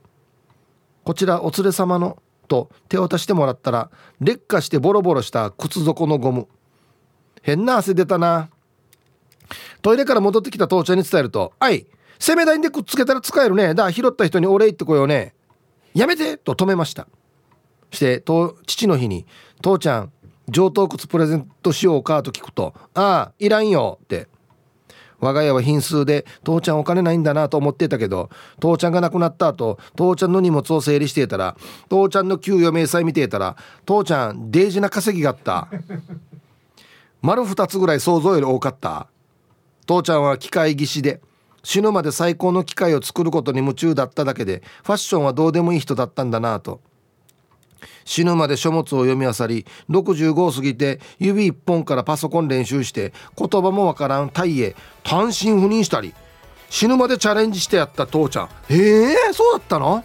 [1.03, 3.89] こちらお連れ様のと手を渡してもらったら
[4.19, 6.47] 劣化してボロボロした靴底のゴム。
[7.41, 8.49] 変な汗出たな。
[9.81, 11.87] トイレから戻ってきた父ちゃんに伝えると「あい
[12.19, 13.73] 攻め台でくっつけたら使えるね。
[13.73, 15.33] だ拾った人にお礼言ってこようね。
[15.93, 17.07] やめて!」と止めました。
[17.91, 18.23] して
[18.65, 19.25] 父の日に
[19.61, 20.11] 「父ちゃん
[20.49, 24.27] 上等靴プレゼントしようかと聞くと「ああいらんよ」って。
[25.19, 28.29] 我が家は品数で父ちゃんお金ないんだなと思ってたけど
[28.59, 31.57] 父ちゃんが亡くなった後父ちゃんの荷物を整理していたら
[31.89, 35.69] 父ちゃんの給与明細見ていたら父ちゃんデージな稼ぎがあった。
[37.21, 39.07] 丸2つぐらい想像より多かった。
[39.87, 41.19] 父ちゃんは機械技師で
[41.63, 46.81] 死ぬまで最高の機械を作ることに夢中だっただけでファッションはどうでもいい人だったんだなと。
[48.05, 56.13] 死ぬまで書物を読み漁り65を過ぎて指一本からパソコン練習して言葉もわからんタイへ単身赴任したり
[56.69, 58.49] 死ぬまでチャレンジしてやった父ちゃん。
[58.69, 60.03] へえ、そうだったの？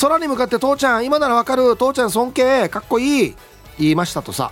[0.00, 1.76] 空に向かって父ちゃん今ならわかる。
[1.76, 2.68] 父ちゃん尊敬。
[2.68, 3.34] かっこいい。
[3.78, 4.50] 言いましたとさ。